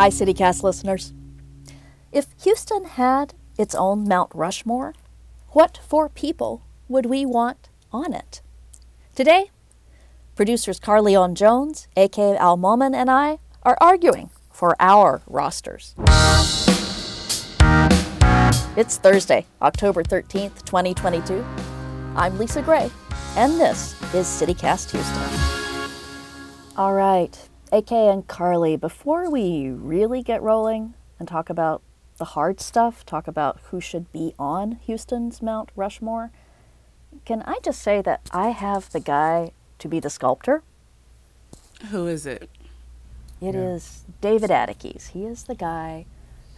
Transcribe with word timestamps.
Hi, 0.00 0.08
CityCast 0.08 0.62
listeners. 0.62 1.12
If 2.10 2.28
Houston 2.42 2.86
had 2.86 3.34
its 3.58 3.74
own 3.74 4.08
Mount 4.08 4.30
Rushmore, 4.32 4.94
what 5.48 5.78
four 5.86 6.08
people 6.08 6.62
would 6.88 7.04
we 7.04 7.26
want 7.26 7.68
on 7.92 8.14
it? 8.14 8.40
Today, 9.14 9.50
producers 10.36 10.80
Carlignon 10.80 11.34
Jones, 11.34 11.86
A.K. 11.98 12.34
Al 12.38 12.54
and 12.80 13.10
I 13.10 13.40
are 13.62 13.76
arguing 13.78 14.30
for 14.50 14.74
our 14.80 15.20
rosters. 15.26 15.94
It's 18.78 18.96
Thursday, 18.96 19.44
October 19.60 20.02
13th, 20.02 20.64
2022. 20.64 21.44
I'm 22.16 22.38
Lisa 22.38 22.62
Gray, 22.62 22.90
and 23.36 23.60
this 23.60 23.92
is 24.14 24.26
CityCast 24.26 24.92
Houston. 24.92 25.92
All 26.78 26.94
right, 26.94 27.49
AK 27.72 27.92
and 27.92 28.26
Carly, 28.26 28.76
before 28.76 29.30
we 29.30 29.70
really 29.70 30.22
get 30.22 30.42
rolling 30.42 30.94
and 31.18 31.28
talk 31.28 31.48
about 31.48 31.82
the 32.16 32.24
hard 32.26 32.60
stuff, 32.60 33.06
talk 33.06 33.28
about 33.28 33.60
who 33.70 33.80
should 33.80 34.10
be 34.12 34.34
on 34.38 34.72
Houston's 34.86 35.40
Mount 35.40 35.70
Rushmore, 35.76 36.32
can 37.24 37.42
I 37.42 37.58
just 37.62 37.80
say 37.80 38.02
that 38.02 38.28
I 38.32 38.48
have 38.50 38.90
the 38.90 39.00
guy 39.00 39.52
to 39.78 39.88
be 39.88 40.00
the 40.00 40.10
sculptor? 40.10 40.62
Who 41.90 42.06
is 42.06 42.26
it? 42.26 42.50
It 43.40 43.54
yeah. 43.54 43.60
is 43.60 44.02
David 44.20 44.50
Adickes. 44.50 45.08
He 45.08 45.24
is 45.24 45.44
the 45.44 45.54
guy 45.54 46.06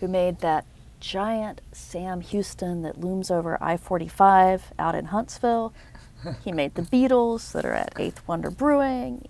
who 0.01 0.09
made 0.09 0.41
that 0.41 0.65
giant 0.99 1.61
Sam 1.73 2.21
Houston 2.23 2.83
that 2.83 2.99
looms 2.99 3.31
over 3.31 3.63
I 3.63 3.77
45 3.77 4.73
out 4.79 4.95
in 4.95 5.07
Huntsville. 5.07 5.73
he 6.45 6.53
made 6.53 6.75
the 6.75 6.83
Beatles 6.83 7.53
that 7.53 7.65
are 7.65 7.73
at 7.73 7.93
Eighth 7.99 8.27
Wonder 8.27 8.51
Brewing. 8.51 9.29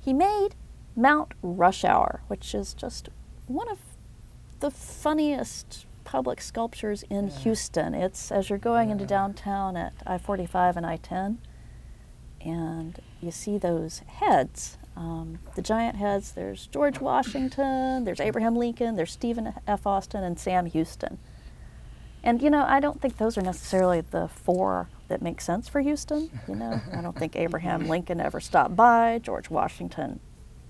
He 0.00 0.12
made 0.12 0.54
Mount 0.98 1.32
Rush 1.42 1.84
Hour, 1.84 2.22
which 2.26 2.54
is 2.56 2.74
just 2.74 3.08
one 3.46 3.68
of 3.70 3.78
the 4.58 4.70
funniest 4.70 5.86
public 6.02 6.40
sculptures 6.40 7.04
in 7.08 7.28
yeah. 7.28 7.38
Houston. 7.38 7.94
It's 7.94 8.32
as 8.32 8.50
you're 8.50 8.58
going 8.58 8.88
yeah. 8.88 8.94
into 8.94 9.06
downtown 9.06 9.76
at 9.76 9.92
I 10.04 10.18
45 10.18 10.76
and 10.76 10.84
I 10.84 10.96
10, 10.96 11.38
and 12.40 12.98
you 13.20 13.30
see 13.30 13.58
those 13.58 14.00
heads. 14.06 14.76
Um, 14.96 15.38
the 15.54 15.62
giant 15.62 15.94
heads 15.94 16.32
there's 16.32 16.66
George 16.66 16.98
Washington, 16.98 18.02
there's 18.02 18.18
Abraham 18.18 18.56
Lincoln, 18.56 18.96
there's 18.96 19.12
Stephen 19.12 19.54
F. 19.68 19.86
Austin, 19.86 20.24
and 20.24 20.36
Sam 20.36 20.66
Houston. 20.66 21.18
And 22.24 22.42
you 22.42 22.50
know, 22.50 22.64
I 22.66 22.80
don't 22.80 23.00
think 23.00 23.18
those 23.18 23.38
are 23.38 23.42
necessarily 23.42 24.00
the 24.00 24.26
four 24.26 24.88
that 25.06 25.22
make 25.22 25.40
sense 25.40 25.68
for 25.68 25.80
Houston. 25.80 26.28
You 26.48 26.56
know, 26.56 26.80
I 26.92 27.00
don't 27.00 27.16
think 27.16 27.36
Abraham 27.36 27.86
Lincoln 27.88 28.20
ever 28.20 28.40
stopped 28.40 28.74
by. 28.74 29.20
George 29.22 29.48
Washington 29.48 30.18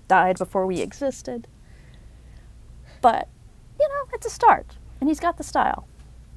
died 0.09 0.37
before 0.37 0.65
we 0.65 0.81
existed. 0.81 1.47
But, 2.99 3.29
you 3.79 3.87
know, 3.87 4.09
it's 4.13 4.25
a 4.25 4.29
start. 4.29 4.75
And 4.99 5.07
he's 5.07 5.21
got 5.21 5.37
the 5.37 5.43
style. 5.45 5.87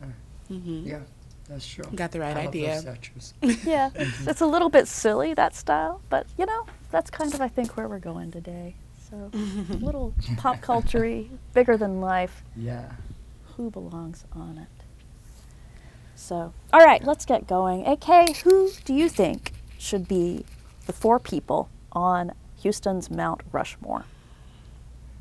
Mm-hmm. 0.00 0.54
mm-hmm. 0.54 0.88
Yeah, 0.88 1.00
that's 1.48 1.66
true. 1.66 1.84
Got 1.96 2.12
the 2.12 2.20
right 2.20 2.36
I 2.36 2.42
idea. 2.42 2.80
yeah, 3.42 3.90
mm-hmm. 3.90 4.28
it's 4.28 4.40
a 4.40 4.46
little 4.46 4.68
bit 4.68 4.86
silly, 4.86 5.34
that 5.34 5.56
style. 5.56 6.00
But, 6.08 6.28
you 6.38 6.46
know, 6.46 6.66
that's 6.92 7.10
kind 7.10 7.34
of, 7.34 7.40
I 7.40 7.48
think, 7.48 7.76
where 7.76 7.88
we're 7.88 7.98
going 7.98 8.30
today. 8.30 8.76
So, 9.10 9.30
mm-hmm. 9.32 9.72
a 9.72 9.76
little 9.76 10.14
pop 10.36 10.60
culture 10.60 11.24
bigger 11.52 11.76
than 11.76 12.00
life. 12.00 12.44
Yeah. 12.54 12.92
Who 13.56 13.70
belongs 13.70 14.24
on 14.32 14.58
it? 14.58 14.84
So, 16.14 16.54
all 16.72 16.84
right, 16.84 17.02
let's 17.02 17.24
get 17.24 17.48
going. 17.48 17.84
AK, 17.84 18.36
who 18.44 18.70
do 18.84 18.94
you 18.94 19.08
think 19.08 19.52
should 19.76 20.06
be 20.06 20.44
the 20.86 20.92
four 20.92 21.18
people 21.18 21.68
on 21.90 22.32
Houston's 22.62 23.10
Mount 23.10 23.42
Rushmore? 23.50 24.04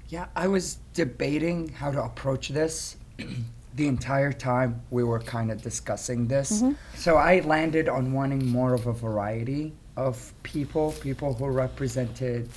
Yeah, 0.10 0.28
I 0.36 0.48
was 0.48 0.78
debating 0.94 1.70
how 1.70 1.92
to 1.92 2.04
approach 2.04 2.50
this 2.50 2.98
the 3.76 3.88
entire 3.88 4.32
time 4.32 4.82
we 4.92 5.04
were 5.04 5.20
kind 5.20 5.52
of 5.52 5.62
discussing 5.62 6.28
this. 6.28 6.62
Mm-hmm. 6.62 6.74
So 6.96 7.18
I 7.18 7.40
landed 7.40 7.90
on 7.90 8.14
wanting 8.14 8.46
more 8.48 8.74
of 8.74 8.88
a 8.88 8.94
variety 8.94 9.74
of 9.98 10.34
people, 10.44 10.92
people 11.02 11.34
who 11.34 11.48
represented 11.48 12.50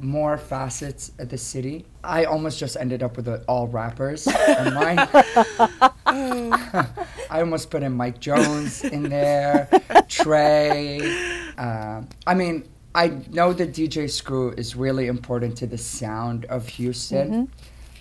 more 0.00 0.38
facets 0.38 1.12
of 1.18 1.28
the 1.28 1.38
city. 1.38 1.84
I 2.04 2.24
almost 2.24 2.58
just 2.58 2.76
ended 2.76 3.02
up 3.02 3.16
with 3.16 3.28
all 3.48 3.66
rappers 3.68 4.26
mine. 4.26 4.98
I 6.06 7.40
almost 7.40 7.70
put 7.70 7.82
in 7.82 7.92
Mike 7.92 8.20
Jones 8.20 8.84
in 8.84 9.04
there, 9.04 9.68
Trae. 10.08 11.52
Uh, 11.58 12.02
I 12.26 12.34
mean, 12.34 12.68
I 12.98 13.12
know 13.30 13.52
that 13.52 13.70
DJ 13.70 14.10
Screw 14.10 14.50
is 14.50 14.74
really 14.74 15.06
important 15.06 15.56
to 15.58 15.68
the 15.68 15.78
sound 15.78 16.46
of 16.46 16.66
Houston, 16.70 17.30
mm-hmm. 17.30 17.44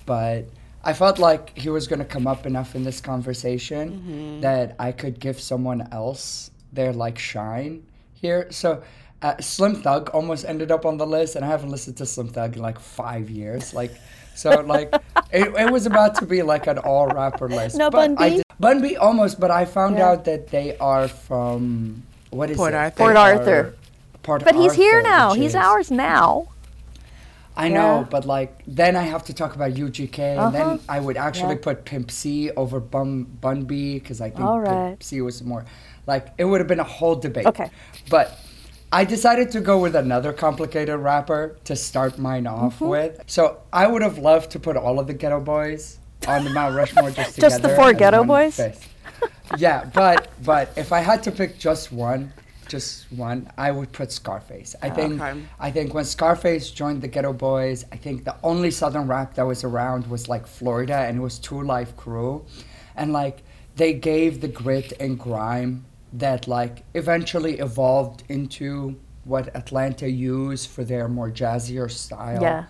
but 0.08 0.46
I 0.84 0.94
felt 0.94 1.20
like 1.20 1.56
he 1.56 1.70
was 1.70 1.88
going 1.88 2.00
to 2.00 2.06
come 2.06 2.26
up 2.26 2.48
enough 2.48 2.74
in 2.74 2.84
this 2.84 3.00
conversation 3.00 3.92
mm-hmm. 3.92 4.42
that 4.42 4.76
I 4.80 4.92
could 4.92 5.20
give 5.20 5.40
someone 5.40 5.88
else 5.92 6.50
their 6.74 6.94
like 6.94 7.20
shine 7.20 7.86
here. 8.16 8.52
So 8.52 8.82
uh, 9.22 9.38
Slim 9.40 9.76
Thug 9.84 10.10
almost 10.16 10.46
ended 10.46 10.72
up 10.72 10.84
on 10.84 10.98
the 10.98 11.06
list, 11.06 11.36
and 11.36 11.46
I 11.46 11.48
haven't 11.48 11.70
listened 11.70 11.98
to 11.98 12.06
Slim 12.08 12.30
Thug 12.30 12.56
in 12.56 12.64
like 12.64 12.80
five 12.80 13.30
years. 13.30 13.76
Like, 13.76 13.92
so 14.34 14.50
like 14.62 14.92
it, 15.32 15.54
it 15.54 15.72
was 15.72 15.86
about 15.86 16.16
to 16.16 16.26
be 16.26 16.42
like 16.42 16.66
an 16.66 16.80
all 16.80 17.06
rapper 17.06 17.48
list. 17.48 17.78
No 17.78 17.92
Bun 17.92 18.16
B. 18.16 18.42
Bun 18.60 18.82
B 18.82 18.96
almost, 18.98 19.40
but 19.40 19.52
I 19.52 19.66
found 19.66 20.00
yeah. 20.00 20.10
out 20.10 20.26
that 20.26 20.48
they 20.48 20.76
are 20.80 21.08
from 21.08 22.02
what 22.32 22.50
is 22.50 22.58
Port 22.58 22.74
it? 22.74 22.78
Arthur. 22.78 22.98
Port 22.98 23.16
Arthur 23.16 23.78
part 24.28 24.44
but 24.44 24.56
he's 24.56 24.74
here 24.74 25.02
now. 25.02 25.34
He's 25.34 25.56
is, 25.56 25.56
ours 25.56 25.90
now. 25.90 26.50
I 27.56 27.68
yeah. 27.68 27.74
know, 27.74 28.08
but 28.10 28.26
like 28.26 28.62
then 28.68 28.96
I 28.96 29.02
have 29.04 29.24
to 29.26 29.34
talk 29.34 29.56
about 29.56 29.72
UGK, 29.72 30.20
uh-huh. 30.20 30.46
and 30.46 30.56
then 30.56 30.62
uh-huh. 30.62 30.78
I 30.88 31.00
would 31.00 31.18
actually 31.18 31.56
yeah. 31.56 31.68
put 31.68 31.86
Pimp 31.86 32.12
C 32.12 32.52
over 32.52 32.80
Bun 32.80 33.24
Bun 33.24 33.64
B 33.64 33.98
because 33.98 34.22
I 34.22 34.30
think 34.30 34.48
right. 34.48 34.90
Pimp 34.90 35.04
C 35.04 35.22
was 35.22 35.42
more 35.44 35.66
like 36.06 36.28
it 36.38 36.46
would 36.46 36.60
have 36.60 36.68
been 36.68 36.80
a 36.80 36.92
whole 36.98 37.16
debate. 37.16 37.48
Okay, 37.48 37.72
but 38.10 38.40
I 38.92 39.06
decided 39.06 39.50
to 39.52 39.62
go 39.62 39.80
with 39.80 39.96
another 39.96 40.32
complicated 40.34 41.00
rapper 41.00 41.58
to 41.64 41.76
start 41.76 42.20
mine 42.20 42.46
off 42.46 42.76
mm-hmm. 42.76 42.90
with. 42.90 43.24
So 43.26 43.60
I 43.74 43.88
would 43.88 44.04
have 44.04 44.20
loved 44.20 44.52
to 44.52 44.60
put 44.60 44.78
all 44.78 45.00
of 45.00 45.08
the 45.08 45.16
Geto 45.16 45.44
Boys 45.44 45.98
on 46.28 46.44
the 46.44 46.52
Mount 46.52 46.76
Rushmore 46.76 47.12
just 47.12 47.36
together. 47.36 47.50
Just 47.50 47.62
the 47.64 47.76
four 47.76 47.92
Geto 47.94 48.26
Boys. 48.26 48.60
yeah, 49.58 49.86
but 49.94 50.30
but 50.44 50.78
if 50.78 50.92
I 50.92 51.00
had 51.00 51.24
to 51.24 51.32
pick 51.32 51.58
just 51.58 51.92
one, 51.92 52.32
just 52.68 53.12
one, 53.12 53.50
I 53.58 53.72
would 53.72 53.92
put 53.92 54.12
Scarface. 54.12 54.76
I 54.82 54.90
think 54.90 55.22
okay. 55.22 55.42
I 55.60 55.72
think 55.72 55.94
when 55.94 56.06
Scarface 56.06 56.72
joined 56.72 57.02
the 57.02 57.10
Geto 57.10 57.38
Boys, 57.38 57.86
I 57.92 57.98
think 57.98 58.26
the 58.26 58.36
only 58.44 58.72
southern 58.72 59.08
rap 59.08 59.36
that 59.36 59.44
was 59.44 59.64
around 59.64 60.08
was 60.08 60.28
like 60.28 60.46
Florida 60.48 60.96
and 60.96 61.18
it 61.18 61.22
was 61.22 61.40
2 61.40 61.62
Live 61.64 61.96
Crew. 61.98 62.46
And 62.96 63.14
like 63.14 63.44
they 63.76 63.94
gave 63.94 64.42
the 64.42 64.48
grit 64.48 64.94
and 65.00 65.20
grime 65.20 65.86
that 66.14 66.48
like 66.48 66.84
eventually 66.94 67.60
evolved 67.60 68.24
into 68.30 69.00
what 69.24 69.56
Atlanta 69.56 70.10
used 70.10 70.70
for 70.70 70.84
their 70.84 71.08
more 71.08 71.30
jazzier 71.30 71.92
style. 71.92 72.42
Yeah. 72.42 72.66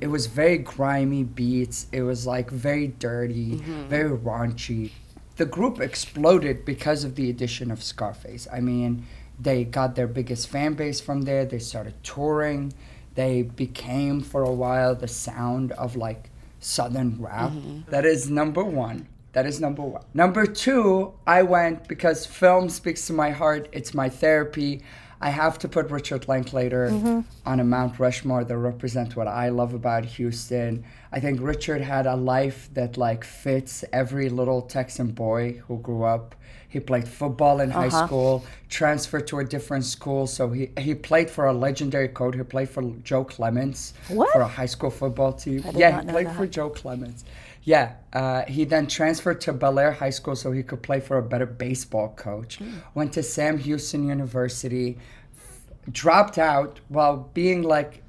It 0.00 0.08
was 0.08 0.26
very 0.26 0.58
grimy 0.58 1.24
beats. 1.24 1.86
It 1.92 2.02
was 2.02 2.26
like 2.26 2.50
very 2.50 2.88
dirty, 2.88 3.56
mm-hmm. 3.56 3.88
very 3.88 4.16
raunchy 4.16 4.92
the 5.38 5.46
group 5.46 5.80
exploded 5.80 6.64
because 6.64 7.04
of 7.04 7.14
the 7.14 7.30
addition 7.30 7.70
of 7.70 7.82
Scarface. 7.82 8.46
I 8.52 8.60
mean, 8.60 9.06
they 9.40 9.64
got 9.64 9.94
their 9.94 10.08
biggest 10.08 10.48
fan 10.48 10.74
base 10.74 11.00
from 11.00 11.22
there. 11.22 11.44
They 11.44 11.60
started 11.60 11.94
touring. 12.02 12.74
They 13.14 13.42
became 13.42 14.20
for 14.20 14.42
a 14.42 14.52
while 14.52 14.94
the 14.94 15.08
sound 15.08 15.72
of 15.72 15.96
like 15.96 16.30
southern 16.60 17.22
rap. 17.22 17.52
Mm-hmm. 17.52 17.90
That 17.90 18.04
is 18.04 18.28
number 18.28 18.64
one. 18.64 19.06
That 19.32 19.46
is 19.46 19.60
number 19.60 19.82
one. 19.82 20.02
Number 20.12 20.44
two, 20.44 21.14
I 21.24 21.42
went 21.42 21.86
because 21.86 22.26
film 22.26 22.68
speaks 22.68 23.06
to 23.06 23.12
my 23.12 23.30
heart. 23.30 23.68
It's 23.70 23.94
my 23.94 24.08
therapy. 24.08 24.82
I 25.20 25.30
have 25.30 25.58
to 25.60 25.68
put 25.68 25.90
Richard 25.90 26.28
Linklater 26.28 26.88
mm-hmm. 26.90 27.20
on 27.44 27.60
a 27.60 27.64
Mount 27.64 27.98
Rushmore 27.98 28.44
that 28.44 28.56
represents 28.56 29.16
what 29.16 29.26
I 29.26 29.48
love 29.48 29.74
about 29.74 30.04
Houston. 30.04 30.84
I 31.10 31.18
think 31.20 31.40
Richard 31.40 31.80
had 31.80 32.06
a 32.06 32.14
life 32.14 32.68
that 32.74 32.96
like 32.96 33.24
fits 33.24 33.84
every 33.92 34.28
little 34.28 34.62
Texan 34.62 35.10
boy 35.10 35.54
who 35.66 35.78
grew 35.78 36.04
up. 36.04 36.36
He 36.68 36.80
played 36.80 37.08
football 37.08 37.60
in 37.60 37.70
uh-huh. 37.70 37.88
high 37.88 38.06
school, 38.06 38.44
transferred 38.68 39.26
to 39.28 39.38
a 39.38 39.44
different 39.44 39.84
school. 39.84 40.26
So 40.26 40.50
he, 40.50 40.70
he 40.78 40.94
played 40.94 41.30
for 41.30 41.46
a 41.46 41.52
legendary 41.52 42.08
coach. 42.08 42.36
He 42.36 42.42
played 42.42 42.68
for 42.68 42.82
Joe 43.02 43.24
Clements 43.24 43.94
what? 44.08 44.30
for 44.32 44.42
a 44.42 44.48
high 44.48 44.66
school 44.66 44.90
football 44.90 45.32
team. 45.32 45.64
yeah, 45.74 46.02
he 46.02 46.08
played 46.08 46.26
that. 46.26 46.36
for 46.36 46.46
Joe 46.46 46.68
Clements. 46.68 47.24
Yeah, 47.68 47.96
uh, 48.14 48.44
he 48.46 48.64
then 48.64 48.86
transferred 48.86 49.42
to 49.42 49.52
Bellaire 49.52 49.92
High 49.92 50.08
School 50.08 50.34
so 50.34 50.52
he 50.52 50.62
could 50.62 50.82
play 50.82 51.00
for 51.00 51.18
a 51.18 51.22
better 51.22 51.44
baseball 51.44 52.14
coach. 52.16 52.60
Mm. 52.60 52.80
Went 52.94 53.12
to 53.12 53.22
Sam 53.22 53.58
Houston 53.58 54.08
University, 54.08 54.96
f- 55.36 55.92
dropped 55.92 56.38
out 56.38 56.80
while 56.88 57.28
being 57.34 57.62
like 57.62 58.02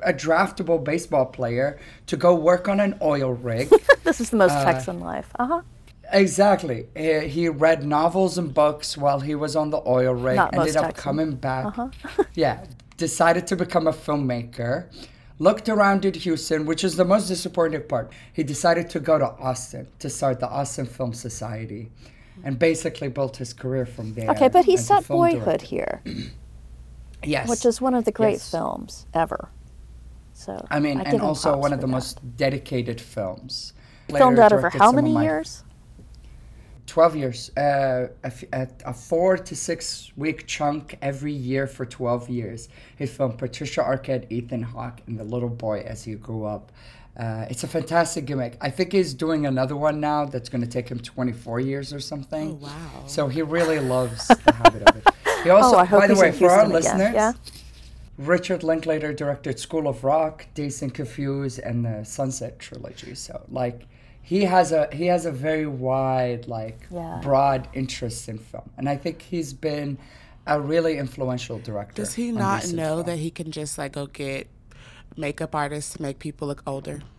a 0.00 0.12
draftable 0.12 0.84
baseball 0.84 1.24
player 1.24 1.80
to 2.08 2.18
go 2.18 2.34
work 2.34 2.68
on 2.68 2.78
an 2.78 2.98
oil 3.00 3.32
rig. 3.32 3.70
this 4.04 4.20
is 4.20 4.28
the 4.28 4.36
most 4.36 4.52
uh, 4.52 4.64
Texan 4.66 5.00
life. 5.00 5.30
Uh 5.38 5.46
huh. 5.46 5.62
Exactly. 6.12 6.86
He, 6.94 7.20
he, 7.28 7.48
read 7.48 7.86
novels 7.86 8.36
and 8.36 8.52
books 8.52 8.98
while 8.98 9.20
he 9.20 9.34
was 9.34 9.56
on 9.56 9.70
the 9.70 9.80
oil 9.86 10.12
rig. 10.12 10.36
Not 10.36 10.52
ended 10.52 10.76
up 10.76 10.88
Texan. 10.88 11.02
coming 11.02 11.36
back. 11.36 11.64
Uh-huh. 11.64 11.88
yeah, 12.34 12.66
decided 12.98 13.46
to 13.46 13.56
become 13.56 13.86
a 13.86 13.94
filmmaker 13.94 14.90
looked 15.38 15.68
around 15.68 16.06
at 16.06 16.16
Houston, 16.16 16.64
which 16.66 16.84
is 16.84 16.96
the 16.96 17.04
most 17.04 17.28
disappointing 17.28 17.82
part. 17.88 18.12
He 18.32 18.42
decided 18.42 18.88
to 18.90 19.00
go 19.00 19.18
to 19.18 19.26
Austin 19.26 19.88
to 19.98 20.08
start 20.08 20.40
the 20.40 20.48
Austin 20.48 20.86
Film 20.86 21.12
Society 21.12 21.90
and 22.44 22.58
basically 22.58 23.08
built 23.08 23.36
his 23.36 23.52
career 23.52 23.86
from 23.86 24.14
there. 24.14 24.30
Okay, 24.30 24.48
but 24.48 24.64
he 24.64 24.76
set 24.76 25.06
Boyhood 25.08 25.44
director. 25.44 25.66
here, 25.66 26.02
Yes. 27.24 27.48
which 27.48 27.64
is 27.64 27.80
one 27.80 27.94
of 27.94 28.04
the 28.04 28.12
great 28.12 28.32
Yes. 28.34 28.50
films 28.50 29.06
ever. 29.14 29.48
So 30.32 30.66
I 30.70 30.80
mean, 30.80 30.98
give 30.98 31.06
and 31.06 31.20
also 31.22 31.56
one 31.56 31.72
of 31.72 31.80
the 31.80 31.86
that. 31.86 31.92
most 31.92 32.36
dedicated 32.36 33.00
films. 33.00 33.72
filmed 34.08 34.38
out 34.38 34.52
over 34.52 34.68
how 34.68 34.90
many 34.92 35.12
years? 35.22 35.62
12 36.86 37.16
years. 37.16 37.56
Uh, 37.56 38.08
a, 38.24 38.68
a, 38.84 38.92
four 38.92 39.36
to 39.36 39.56
six 39.56 40.12
week 40.16 40.46
chunk 40.46 40.98
every 41.00 41.32
year 41.32 41.66
for 41.66 41.86
12 41.86 42.28
years. 42.28 42.68
He 42.98 43.06
filmed 43.06 43.38
Patricia 43.38 43.80
Arquette, 43.80 44.30
Ethan 44.30 44.62
Hawke, 44.62 45.00
and 45.06 45.18
the 45.18 45.24
little 45.24 45.48
boy 45.48 45.80
as 45.80 46.04
he 46.04 46.14
grew 46.14 46.44
up. 46.44 46.72
Uh, 47.16 47.46
it's 47.48 47.62
a 47.62 47.68
fantastic 47.68 48.24
gimmick. 48.24 48.56
I 48.60 48.70
think 48.70 48.92
he's 48.92 49.14
doing 49.14 49.46
another 49.46 49.76
one 49.76 50.00
now 50.00 50.24
that's 50.24 50.48
going 50.48 50.62
to 50.62 50.66
take 50.66 50.88
him 50.88 50.98
24 50.98 51.60
years 51.60 51.92
or 51.92 52.00
something. 52.00 52.58
Oh, 52.60 52.66
wow. 52.66 53.06
So 53.06 53.28
he 53.28 53.42
really 53.42 53.78
loves 53.78 54.26
the 54.26 54.52
habit 54.52 54.82
of 54.88 54.96
it. 54.96 55.08
He 55.44 55.50
also, 55.50 55.76
oh, 55.76 55.78
I 55.78 55.84
hope 55.84 56.00
by 56.00 56.06
the 56.08 56.16
way, 56.16 56.32
for 56.32 56.50
our 56.50 56.66
listeners, 56.66 57.14
Yeah. 57.14 57.32
Richard 58.16 58.62
Linklater 58.62 59.12
directed 59.12 59.58
School 59.58 59.88
of 59.88 60.04
Rock, 60.04 60.46
Dazed 60.54 60.82
and 60.82 60.94
Confused, 60.94 61.58
and 61.58 61.84
the 61.84 62.04
Sunset 62.04 62.58
trilogy. 62.58 63.14
So 63.14 63.44
like 63.48 63.86
he 64.24 64.42
has 64.44 64.72
a 64.72 64.88
he 64.92 65.06
has 65.06 65.26
a 65.26 65.30
very 65.32 65.66
wide 65.66 66.48
like 66.48 66.80
Yeah. 66.90 67.20
broad 67.22 67.68
interest 67.74 68.28
in 68.28 68.38
film, 68.38 68.68
and 68.78 68.88
I 68.88 68.96
think 68.96 69.22
he's 69.22 69.52
been 69.52 69.98
a 70.46 70.60
really 70.60 70.98
influential 70.98 71.58
director. 71.58 72.02
Does 72.02 72.14
he 72.14 72.32
not 72.32 72.66
know 72.72 72.96
film. 72.96 73.06
that 73.06 73.18
he 73.18 73.30
can 73.30 73.50
just 73.52 73.78
like 73.78 73.92
go 73.92 74.06
get 74.06 74.48
makeup 75.16 75.54
artists 75.54 75.94
to 75.94 76.02
make 76.02 76.18
people 76.18 76.48
look 76.48 76.62
older? 76.66 77.02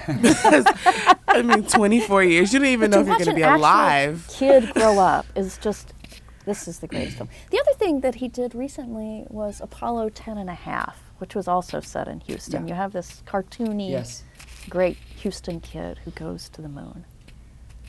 I 0.06 1.42
mean, 1.44 1.64
24 1.64 2.24
years. 2.24 2.52
You 2.52 2.58
don't 2.60 2.68
even 2.68 2.90
know 2.90 3.00
if 3.00 3.06
you're 3.06 3.16
going 3.16 3.28
to 3.28 3.34
be 3.34 3.42
alive. 3.42 4.26
Kid 4.30 4.70
grow 4.74 4.98
up 4.98 5.26
is 5.36 5.58
just 5.58 5.92
this 6.46 6.66
is 6.66 6.78
the 6.78 6.86
greatest 6.88 7.16
film. 7.18 7.28
The 7.50 7.60
other 7.60 7.74
thing 7.78 8.00
that 8.00 8.16
he 8.16 8.28
did 8.28 8.54
recently 8.54 9.26
was 9.28 9.60
Apollo 9.60 10.10
10 10.10 10.38
and 10.38 10.48
a 10.48 10.54
half, 10.54 11.12
which 11.18 11.34
was 11.34 11.46
also 11.46 11.80
set 11.80 12.08
in 12.08 12.20
Houston. 12.20 12.62
Yeah. 12.66 12.68
You 12.70 12.74
have 12.76 12.92
this 12.92 13.22
cartoony, 13.26 13.90
Yes. 13.90 14.24
Great 14.68 14.96
Houston 15.18 15.60
kid 15.60 15.98
who 16.04 16.10
goes 16.12 16.48
to 16.50 16.62
the 16.62 16.68
moon. 16.68 17.04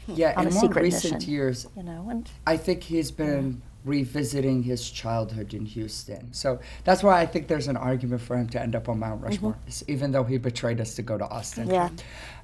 Yeah, 0.07 0.33
on 0.35 0.45
in 0.47 0.51
a 0.51 0.53
more 0.55 0.61
secret 0.63 0.81
recent 0.83 1.13
mission. 1.15 1.31
years, 1.31 1.67
You 1.77 1.83
know, 1.83 2.07
and 2.09 2.29
I 2.47 2.57
think 2.57 2.83
he's 2.83 3.11
been 3.11 3.61
revisiting 3.85 4.63
his 4.63 4.89
childhood 4.89 5.53
in 5.53 5.65
Houston. 5.65 6.33
So 6.33 6.59
that's 6.83 7.03
why 7.03 7.19
I 7.21 7.25
think 7.25 7.47
there's 7.47 7.67
an 7.67 7.77
argument 7.77 8.21
for 8.21 8.35
him 8.37 8.47
to 8.49 8.61
end 8.61 8.75
up 8.75 8.89
on 8.89 8.99
Mount 8.99 9.21
Rushmore, 9.23 9.57
s- 9.67 9.83
even 9.87 10.11
though 10.11 10.23
he 10.23 10.37
betrayed 10.37 10.81
us 10.81 10.95
to 10.95 11.01
go 11.01 11.17
to 11.17 11.25
Austin. 11.27 11.67
yeah, 11.69 11.89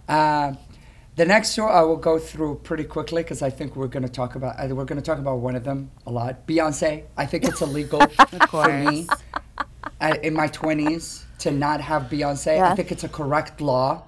Uh, 0.08 0.54
the 1.16 1.26
next 1.26 1.56
two 1.56 1.64
I 1.66 1.82
will 1.82 1.98
go 1.98 2.20
through 2.20 2.56
pretty 2.64 2.84
quickly 2.84 3.24
because 3.24 3.42
I 3.42 3.50
think 3.50 3.76
we're 3.76 3.88
going 3.88 4.04
to 4.04 4.10
talk 4.12 4.36
about 4.36 4.60
uh, 4.60 4.74
we're 4.76 4.86
going 4.86 5.02
to 5.02 5.06
talk 5.06 5.18
about 5.18 5.38
one 5.40 5.56
of 5.56 5.64
them 5.64 5.90
a 6.06 6.12
lot. 6.12 6.46
Beyonce. 6.48 7.04
I 7.18 7.26
think 7.26 7.44
it's 7.44 7.62
illegal 7.62 8.02
for 8.52 8.68
me 8.72 9.08
uh, 10.00 10.14
in 10.22 10.34
my 10.36 10.48
20s 10.48 11.24
to 11.40 11.50
not 11.52 11.82
have 11.82 12.04
Beyonce. 12.04 12.58
Yeah. 12.58 12.72
I 12.72 12.76
think 12.76 12.92
it's 12.92 13.04
a 13.04 13.10
correct 13.10 13.62
law 13.62 14.04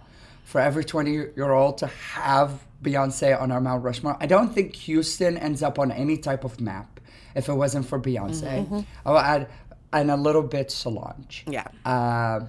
for 0.49 0.59
every 0.59 0.83
20 0.83 1.11
year 1.11 1.51
old 1.51 1.77
to 1.77 1.85
have 1.85 2.65
Beyonce 2.81 3.39
on 3.39 3.51
our 3.51 3.61
Mount 3.61 3.83
Rushmore. 3.83 4.17
I 4.19 4.25
don't 4.25 4.51
think 4.51 4.75
Houston 4.75 5.37
ends 5.37 5.61
up 5.61 5.77
on 5.77 5.91
any 5.91 6.17
type 6.17 6.43
of 6.43 6.59
map 6.59 6.99
if 7.35 7.47
it 7.49 7.53
wasn't 7.53 7.85
for 7.85 7.99
Beyonce. 7.99 8.65
Mm-hmm. 8.65 8.79
I 9.05 9.11
will 9.11 9.19
add 9.19 9.49
and 9.93 10.09
a 10.09 10.15
little 10.15 10.41
bit 10.41 10.71
Solange. 10.71 11.43
Yeah. 11.47 11.67
Uh, 11.85 12.47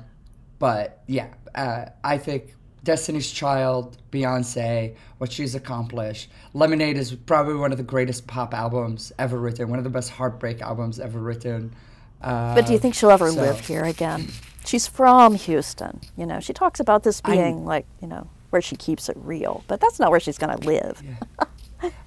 but 0.59 1.03
yeah, 1.09 1.29
uh, 1.55 1.87
I 2.03 2.17
think 2.17 2.55
Destiny's 2.85 3.31
Child, 3.31 3.99
Beyonce, 4.11 4.97
what 5.19 5.31
she's 5.31 5.55
accomplished. 5.55 6.31
Lemonade 6.55 6.97
is 6.97 7.15
probably 7.15 7.57
one 7.57 7.71
of 7.71 7.77
the 7.77 7.85
greatest 7.85 8.27
pop 8.27 8.55
albums 8.55 9.13
ever 9.19 9.39
written, 9.39 9.69
one 9.69 9.79
of 9.79 9.85
the 9.85 9.91
best 9.91 10.09
heartbreak 10.09 10.63
albums 10.63 10.99
ever 10.99 11.19
written. 11.19 11.75
Uh, 12.23 12.55
but 12.55 12.67
do 12.67 12.73
you 12.73 12.79
think 12.79 12.95
she'll 12.95 13.11
ever 13.11 13.31
so- 13.31 13.43
live 13.43 13.61
here 13.61 13.85
again? 13.85 14.29
She's 14.65 14.87
from 14.87 15.35
Houston. 15.35 16.01
You 16.17 16.27
know, 16.27 16.41
she 16.41 16.53
talks 16.53 16.81
about 16.81 17.03
this 17.03 17.21
I- 17.25 17.35
being 17.37 17.65
like 17.65 17.87
you 18.01 18.09
know 18.09 18.29
where 18.51 18.63
she 18.63 18.77
keeps 18.77 19.09
it 19.09 19.17
real, 19.21 19.63
but 19.69 19.81
that's 19.81 19.99
not 20.01 20.11
where 20.11 20.19
she's 20.21 20.37
going 20.39 20.57
to 20.59 20.67
live. 20.67 21.03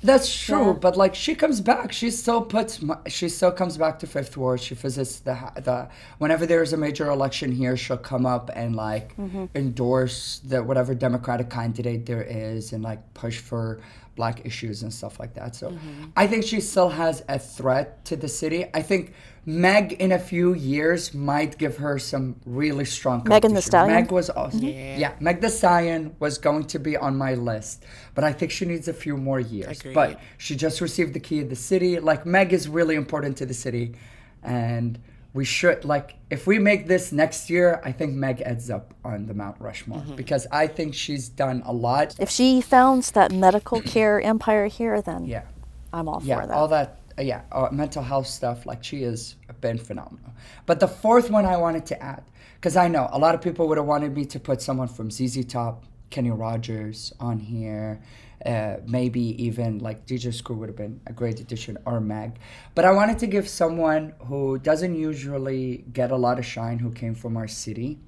That's 0.04 0.32
true, 0.32 0.68
Yeah. 0.68 0.74
but 0.74 0.96
like 0.98 1.16
she 1.16 1.34
comes 1.34 1.60
back, 1.60 1.92
she 1.92 2.12
still 2.12 2.42
puts, 2.44 2.80
she 3.08 3.28
still 3.28 3.52
comes 3.52 3.76
back 3.76 3.98
to 4.00 4.08
Fifth 4.08 4.38
Ward. 4.38 4.60
She 4.62 4.76
visits 4.76 5.20
the 5.22 5.36
the 5.56 5.88
whenever 6.20 6.46
there 6.46 6.62
is 6.62 6.74
a 6.74 6.78
major 6.78 7.10
election 7.10 7.52
here, 7.52 7.76
she'll 7.76 7.98
come 7.98 8.26
up 8.28 8.52
and 8.54 8.76
like 8.76 9.18
Mm-hmm. 9.18 9.46
endorse 9.56 10.42
the 10.46 10.62
whatever 10.62 10.94
Democratic 10.94 11.50
candidate 11.50 12.06
there 12.06 12.22
is 12.22 12.72
and 12.72 12.84
like 12.84 13.00
push 13.16 13.40
for 13.40 13.80
black 14.16 14.46
issues 14.46 14.84
and 14.84 14.94
stuff 14.94 15.20
like 15.20 15.34
that. 15.34 15.56
So 15.56 15.72
Mm-hmm. 15.74 16.06
I 16.16 16.28
think 16.28 16.44
she 16.46 16.60
still 16.62 16.90
has 16.90 17.24
a 17.28 17.40
threat 17.40 18.06
to 18.06 18.16
the 18.16 18.28
city. 18.28 18.66
I 18.74 18.82
think 18.82 19.14
Meg 19.46 19.94
in 19.94 20.12
a 20.12 20.20
few 20.20 20.54
years 20.54 21.14
might 21.14 21.58
give 21.58 21.78
her 21.78 21.98
some 22.00 22.36
really 22.46 22.86
strong. 22.86 23.20
Megan 23.26 23.32
Thee 23.32 23.40
competition. 23.40 23.62
Stallion? 23.62 23.96
Meg 23.96 24.12
was 24.12 24.30
awesome. 24.30 24.64
Yeah. 24.64 24.98
yeah, 24.98 25.14
Meg 25.20 25.42
Thee 25.42 25.50
Stallion 25.50 26.16
was 26.20 26.38
going 26.38 26.66
to 26.66 26.80
be 26.80 26.96
on 26.96 27.18
my 27.18 27.34
list, 27.34 27.84
but 28.16 28.24
I 28.24 28.32
think 28.32 28.52
she 28.52 28.66
needs 28.66 28.88
a 28.88 28.94
few 28.94 29.18
more 29.18 29.40
years. 29.40 29.82
But 29.94 30.20
she 30.38 30.56
just 30.56 30.80
received 30.80 31.14
the 31.14 31.20
key 31.20 31.42
of 31.42 31.50
the 31.50 31.56
city. 31.56 32.00
Like 32.00 32.26
Meg 32.26 32.54
is 32.54 32.70
really 32.70 32.96
important 32.96 33.36
to 33.38 33.46
the 33.46 33.54
city, 33.54 33.96
and 34.44 35.00
we 35.34 35.46
should 35.46 35.84
like 35.84 36.16
if 36.30 36.46
we 36.48 36.60
make 36.60 36.88
this 36.88 37.12
next 37.12 37.50
year, 37.50 37.82
I 37.84 37.92
think 37.92 38.14
Meg 38.14 38.42
ends 38.46 38.70
up 38.70 38.94
on 39.04 39.26
the 39.26 39.34
Mount 39.34 39.58
Rushmore 39.60 40.00
Mm-hmm. 40.00 40.16
because 40.16 40.46
I 40.52 40.68
think 40.68 40.94
she's 40.94 41.28
done 41.30 41.62
a 41.66 41.74
lot. 41.74 42.16
If 42.20 42.30
she 42.30 42.62
founds 42.62 43.12
that 43.12 43.32
medical 43.32 43.82
care 43.96 44.22
empire 44.22 44.68
here, 44.68 45.02
then 45.02 45.26
Yeah, 45.26 45.44
I'm 45.92 46.08
all 46.08 46.22
yeah, 46.24 46.42
for 46.42 46.48
that. 46.48 46.54
all 46.56 46.68
that. 46.70 47.00
uh, 47.18 47.22
yeah, 47.22 47.42
uh, 47.52 47.70
mental 47.72 48.04
health 48.04 48.28
stuff. 48.28 48.66
Like 48.66 48.84
she 48.84 49.04
has 49.04 49.36
been 49.62 49.78
phenomenal. 49.78 50.32
But 50.66 50.80
the 50.80 50.88
fourth 50.88 51.30
one 51.30 51.46
I 51.46 51.58
wanted 51.58 51.86
to 51.88 52.04
add 52.04 52.24
because 52.56 52.76
I 52.78 52.88
know 52.88 53.10
a 53.12 53.20
lot 53.20 53.34
of 53.36 53.42
people 53.42 53.68
would 53.70 53.78
have 53.78 53.88
wanted 53.88 54.16
me 54.16 54.26
to 54.26 54.40
put 54.40 54.62
someone 54.62 54.88
from 54.88 55.10
ZZ 55.12 55.46
Top, 55.46 55.84
Kenny 56.10 56.32
Rogers 56.32 57.14
on 57.20 57.40
here. 57.40 58.02
Uh, 58.46 58.76
maybe 58.86 59.22
even 59.42 59.80
like 59.80 60.06
DJ 60.06 60.34
Screw 60.34 60.58
would 60.58 60.68
have 60.68 60.76
been 60.76 61.00
a 61.08 61.14
great 61.14 61.40
addition 61.40 61.78
or 61.86 62.02
Meg. 62.02 62.40
But 62.76 62.84
I 62.84 62.92
wanted 62.92 63.18
to 63.20 63.28
give 63.28 63.48
someone 63.48 64.14
who 64.28 64.60
doesn't 64.60 64.96
usually 64.96 65.86
get 65.94 66.12
a 66.12 66.18
lot 66.18 66.40
of 66.40 66.46
shine 66.46 66.78
who 66.80 66.92
came 66.92 67.16
from 67.16 67.38
our 67.38 67.48
city. 67.48 68.00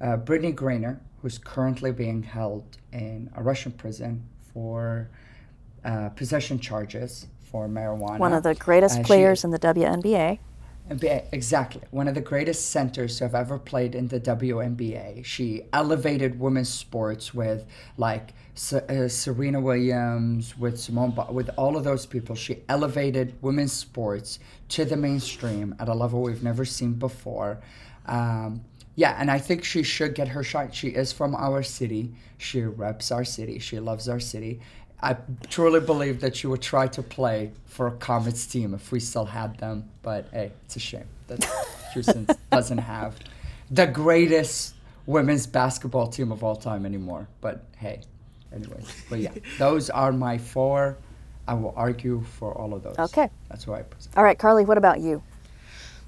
Uh, 0.00 0.16
Brittney 0.16 0.54
Griner, 0.54 1.00
who's 1.22 1.38
currently 1.38 1.90
being 1.90 2.22
held 2.22 2.64
in 2.92 3.30
a 3.34 3.42
Russian 3.42 3.72
prison 3.72 4.22
for 4.54 5.10
uh, 5.84 6.10
possession 6.10 6.60
charges 6.60 7.26
for 7.40 7.68
marijuana. 7.68 8.18
One 8.18 8.32
of 8.32 8.44
the 8.44 8.54
greatest 8.54 8.94
Uh, 8.94 9.02
she- 9.02 9.06
players 9.06 9.42
in 9.44 9.50
the 9.50 9.58
WNBA. 9.58 10.38
Exactly. 10.90 11.82
One 11.92 12.08
of 12.08 12.14
the 12.14 12.20
greatest 12.20 12.70
centers 12.70 13.18
to 13.18 13.24
have 13.24 13.34
ever 13.34 13.58
played 13.58 13.94
in 13.94 14.08
the 14.08 14.18
WNBA. 14.18 15.24
She 15.24 15.62
elevated 15.72 16.40
women's 16.40 16.68
sports 16.68 17.32
with 17.32 17.64
like 17.96 18.32
uh, 18.72 19.06
Serena 19.08 19.60
Williams, 19.60 20.58
with 20.58 20.80
Simone, 20.80 21.12
ba- 21.12 21.28
with 21.30 21.48
all 21.56 21.76
of 21.76 21.84
those 21.84 22.06
people. 22.06 22.34
She 22.34 22.64
elevated 22.68 23.34
women's 23.40 23.72
sports 23.72 24.40
to 24.70 24.84
the 24.84 24.96
mainstream 24.96 25.76
at 25.78 25.88
a 25.88 25.94
level 25.94 26.22
we've 26.22 26.42
never 26.42 26.64
seen 26.64 26.94
before. 26.94 27.60
Um, 28.06 28.62
yeah, 28.96 29.16
and 29.18 29.30
I 29.30 29.38
think 29.38 29.64
she 29.64 29.84
should 29.84 30.14
get 30.14 30.28
her 30.28 30.42
shot. 30.42 30.74
She 30.74 30.88
is 30.88 31.12
from 31.12 31.34
our 31.36 31.62
city. 31.62 32.12
She 32.36 32.62
reps 32.62 33.12
our 33.12 33.24
city. 33.24 33.58
She 33.60 33.78
loves 33.78 34.08
our 34.08 34.20
city. 34.20 34.60
I 35.02 35.16
truly 35.48 35.80
believe 35.80 36.20
that 36.20 36.42
you 36.42 36.50
would 36.50 36.62
try 36.62 36.86
to 36.88 37.02
play 37.02 37.52
for 37.66 37.86
a 37.86 37.92
Comets 37.92 38.46
team 38.46 38.74
if 38.74 38.92
we 38.92 39.00
still 39.00 39.24
had 39.24 39.58
them. 39.58 39.88
But 40.02 40.28
hey, 40.32 40.52
it's 40.64 40.76
a 40.76 40.80
shame 40.80 41.06
that 41.28 41.44
Houston 41.94 42.26
doesn't 42.52 42.78
have 42.78 43.16
the 43.70 43.86
greatest 43.86 44.74
women's 45.06 45.46
basketball 45.46 46.08
team 46.08 46.32
of 46.32 46.44
all 46.44 46.56
time 46.56 46.84
anymore. 46.84 47.28
But 47.40 47.64
hey, 47.76 48.02
anyways. 48.52 49.04
But 49.08 49.20
yeah, 49.20 49.32
those 49.58 49.90
are 49.90 50.12
my 50.12 50.38
four. 50.38 50.98
I 51.48 51.54
will 51.54 51.74
argue 51.76 52.22
for 52.38 52.52
all 52.56 52.74
of 52.74 52.82
those. 52.82 52.98
Okay. 52.98 53.28
That's 53.48 53.66
why 53.66 53.80
I 53.80 53.82
present. 53.82 54.16
All 54.16 54.22
right, 54.22 54.38
Carly, 54.38 54.64
what 54.64 54.78
about 54.78 55.00
you? 55.00 55.22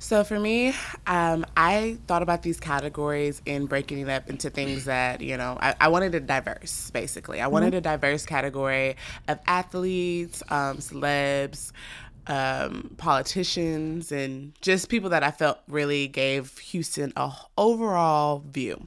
So 0.02 0.24
for 0.24 0.38
me, 0.40 0.74
um, 1.06 1.46
I 1.56 1.96
thought 2.08 2.22
about 2.22 2.42
these 2.42 2.58
categories 2.58 3.40
in 3.46 3.66
breaking 3.66 4.00
it 4.00 4.08
up 4.08 4.28
into 4.28 4.50
things 4.50 4.86
that, 4.86 5.20
you 5.20 5.36
know, 5.36 5.56
I, 5.60 5.76
I 5.80 5.88
wanted 5.88 6.12
a 6.16 6.20
diverse, 6.20 6.90
basically. 6.90 7.40
I 7.40 7.46
wanted 7.46 7.72
a 7.72 7.80
diverse 7.80 8.26
category 8.26 8.96
of 9.28 9.38
athletes, 9.46 10.42
um, 10.50 10.78
celebs, 10.78 11.70
um, 12.26 12.96
politicians, 12.98 14.10
and 14.10 14.52
just 14.60 14.88
people 14.88 15.10
that 15.10 15.22
I 15.22 15.30
felt 15.30 15.60
really 15.68 16.08
gave 16.08 16.58
Houston 16.58 17.12
a 17.16 17.32
overall 17.56 18.42
view. 18.50 18.84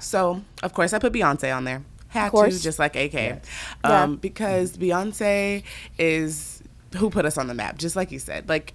So, 0.00 0.42
of 0.64 0.74
course, 0.74 0.92
I 0.92 0.98
put 0.98 1.12
Beyonce 1.12 1.56
on 1.56 1.62
there. 1.62 1.84
Had 2.08 2.32
to, 2.32 2.50
just 2.50 2.80
like 2.80 2.96
AK. 2.96 3.12
Yeah. 3.12 3.38
Um, 3.84 4.16
because 4.16 4.76
Beyonce 4.76 5.62
is 5.96 6.60
who 6.96 7.10
put 7.10 7.24
us 7.24 7.38
on 7.38 7.46
the 7.46 7.54
map, 7.54 7.78
just 7.78 7.96
like 7.96 8.10
you 8.10 8.18
said. 8.18 8.48
Like, 8.48 8.74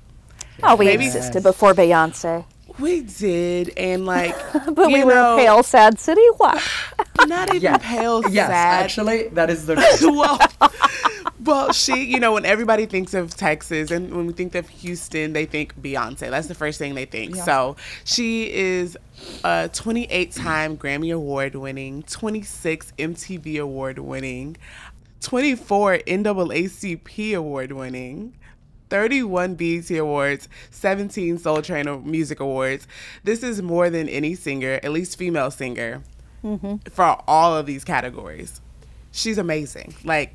Oh, 0.63 0.75
we 0.75 0.85
Maybe- 0.85 1.05
existed 1.05 1.43
before 1.43 1.73
Beyonce. 1.73 2.45
We 2.79 3.01
did, 3.01 3.73
and 3.77 4.05
like, 4.05 4.33
but 4.73 4.89
you 4.89 4.97
we 4.99 5.03
were 5.03 5.13
know, 5.13 5.33
a 5.35 5.37
pale, 5.37 5.61
sad 5.61 5.99
city. 5.99 6.25
Why? 6.37 6.59
not 7.27 7.49
even 7.49 7.61
Yeah. 7.61 7.77
pale, 7.77 8.21
Yes, 8.29 8.47
sad. 8.47 8.83
actually, 8.83 9.27
that 9.29 9.49
is 9.49 9.65
the. 9.65 9.75
well, 10.01 10.39
well, 11.43 11.73
she, 11.73 12.05
you 12.05 12.19
know, 12.19 12.31
when 12.33 12.45
everybody 12.45 12.85
thinks 12.85 13.13
of 13.13 13.35
Texas 13.35 13.91
and 13.91 14.15
when 14.15 14.25
we 14.25 14.33
think 14.33 14.55
of 14.55 14.69
Houston, 14.69 15.33
they 15.33 15.45
think 15.45 15.79
Beyonce. 15.81 16.29
That's 16.29 16.47
the 16.47 16.55
first 16.55 16.79
thing 16.79 16.95
they 16.95 17.05
think. 17.05 17.35
Yeah. 17.35 17.43
So 17.43 17.75
she 18.05 18.51
is 18.51 18.97
a 19.43 19.69
28 19.73 20.31
time 20.31 20.77
Grammy 20.77 21.13
Award 21.13 21.55
winning, 21.55 22.03
26 22.03 22.93
MTV 22.97 23.59
Award 23.61 23.99
winning, 23.99 24.55
24 25.19 25.99
NAACP 26.07 27.35
Award 27.35 27.71
winning. 27.73 28.33
31 28.91 29.55
BET 29.55 29.89
Awards, 29.91 30.49
17 30.69 31.37
Soul 31.37 31.61
Train 31.61 32.03
Music 32.05 32.41
Awards. 32.41 32.85
This 33.23 33.41
is 33.41 33.61
more 33.61 33.89
than 33.89 34.09
any 34.09 34.35
singer, 34.35 34.81
at 34.83 34.91
least 34.91 35.17
female 35.17 35.49
singer, 35.49 36.01
mm-hmm. 36.43 36.75
for 36.89 37.17
all 37.25 37.55
of 37.55 37.65
these 37.65 37.85
categories. 37.85 38.59
She's 39.13 39.37
amazing. 39.37 39.95
Like, 40.03 40.33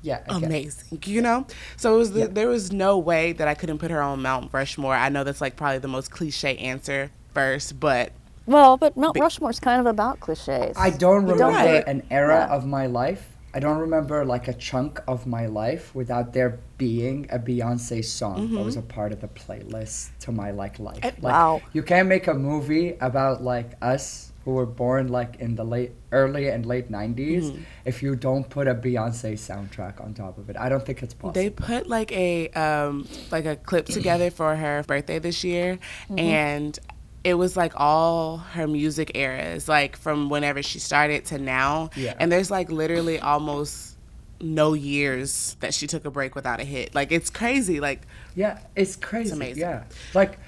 Yeah. 0.00 0.20
I 0.30 0.36
amazing, 0.36 1.02
you 1.06 1.20
know. 1.20 1.44
So 1.76 1.96
it 1.96 1.98
was 1.98 2.12
the, 2.12 2.20
Yeah. 2.20 2.26
there 2.30 2.46
was 2.46 2.70
no 2.72 2.96
way 2.98 3.32
that 3.32 3.48
I 3.48 3.54
couldn't 3.54 3.78
put 3.78 3.90
her 3.90 4.00
on 4.00 4.22
Mount 4.22 4.52
Rushmore. 4.52 4.94
I 4.94 5.08
know 5.08 5.24
that's 5.24 5.40
like 5.40 5.56
probably 5.56 5.78
the 5.78 5.88
most 5.88 6.12
cliche 6.12 6.56
answer 6.56 7.10
first, 7.34 7.80
but 7.80 8.12
Well, 8.46 8.76
but 8.76 8.96
Mount 8.96 9.18
Rushmore's 9.18 9.58
kind 9.58 9.80
of 9.80 9.86
about 9.86 10.20
cliches. 10.20 10.76
I 10.78 10.90
don't 10.90 11.26
You 11.26 11.32
remember 11.32 11.52
Right. 11.58 11.84
an 11.88 12.04
era 12.12 12.46
Yeah. 12.48 12.54
of 12.54 12.64
my 12.64 12.86
life. 12.86 13.28
I 13.58 13.60
don't 13.60 13.78
remember 13.78 14.24
like 14.24 14.46
a 14.46 14.52
chunk 14.52 15.00
of 15.08 15.26
my 15.26 15.46
life 15.46 15.92
without 15.92 16.32
there 16.32 16.60
being 16.76 17.26
a 17.28 17.40
Beyonce 17.40 18.04
song 18.04 18.54
that 18.54 18.62
was 18.62 18.76
a 18.76 18.82
part 18.82 19.10
of 19.10 19.20
the 19.20 19.26
playlist 19.26 20.10
to 20.20 20.30
my 20.30 20.52
like 20.52 20.78
life. 20.78 21.00
Eh, 21.02 21.10
like, 21.20 21.34
wow. 21.34 21.60
You 21.72 21.82
can't 21.82 22.06
make 22.06 22.28
a 22.28 22.34
movie 22.34 22.96
about 23.00 23.42
like 23.42 23.72
us 23.82 24.30
who 24.44 24.52
were 24.52 24.64
born 24.64 25.08
like 25.08 25.40
in 25.40 25.56
the 25.56 25.64
late 25.64 25.90
early 26.12 26.46
and 26.46 26.66
late 26.66 26.88
90s 26.88 27.60
if 27.84 28.00
you 28.00 28.14
don't 28.14 28.48
put 28.48 28.68
a 28.68 28.76
Beyonce 28.76 29.32
soundtrack 29.32 30.00
on 30.00 30.14
top 30.14 30.38
of 30.38 30.48
it. 30.48 30.56
I 30.56 30.68
don't 30.68 30.86
think 30.86 31.02
it's 31.02 31.12
possible. 31.12 31.32
they 31.32 31.50
put 31.50 31.88
like 31.88 32.12
a 32.12 32.50
um 32.50 33.08
like 33.32 33.44
a 33.44 33.56
clip 33.56 33.86
together 33.86 34.30
for 34.30 34.54
her 34.54 34.84
birthday 34.86 35.18
this 35.18 35.42
year, 35.42 35.80
and 36.16 36.78
it 37.28 37.34
was 37.34 37.56
like 37.56 37.74
all 37.76 38.38
her 38.38 38.66
music 38.66 39.12
eras, 39.14 39.68
like 39.68 39.96
from 39.96 40.30
whenever 40.30 40.62
she 40.62 40.78
started 40.78 41.26
to 41.26 41.38
now. 41.38 41.90
Yeah. 41.94 42.14
And 42.18 42.32
there's 42.32 42.50
like 42.50 42.70
literally 42.70 43.20
almost 43.20 43.96
no 44.40 44.72
years 44.72 45.56
that 45.60 45.74
she 45.74 45.86
took 45.86 46.04
a 46.06 46.10
break 46.10 46.34
without 46.34 46.58
a 46.58 46.64
hit. 46.64 46.94
Like 46.94 47.12
it's 47.12 47.28
crazy. 47.28 47.80
Like 47.80 48.00
Yeah, 48.34 48.60
it's 48.74 48.96
crazy. 48.96 49.28
It's 49.28 49.36
amazing. 49.36 49.60
Yeah, 49.60 49.84
like, 50.14 50.38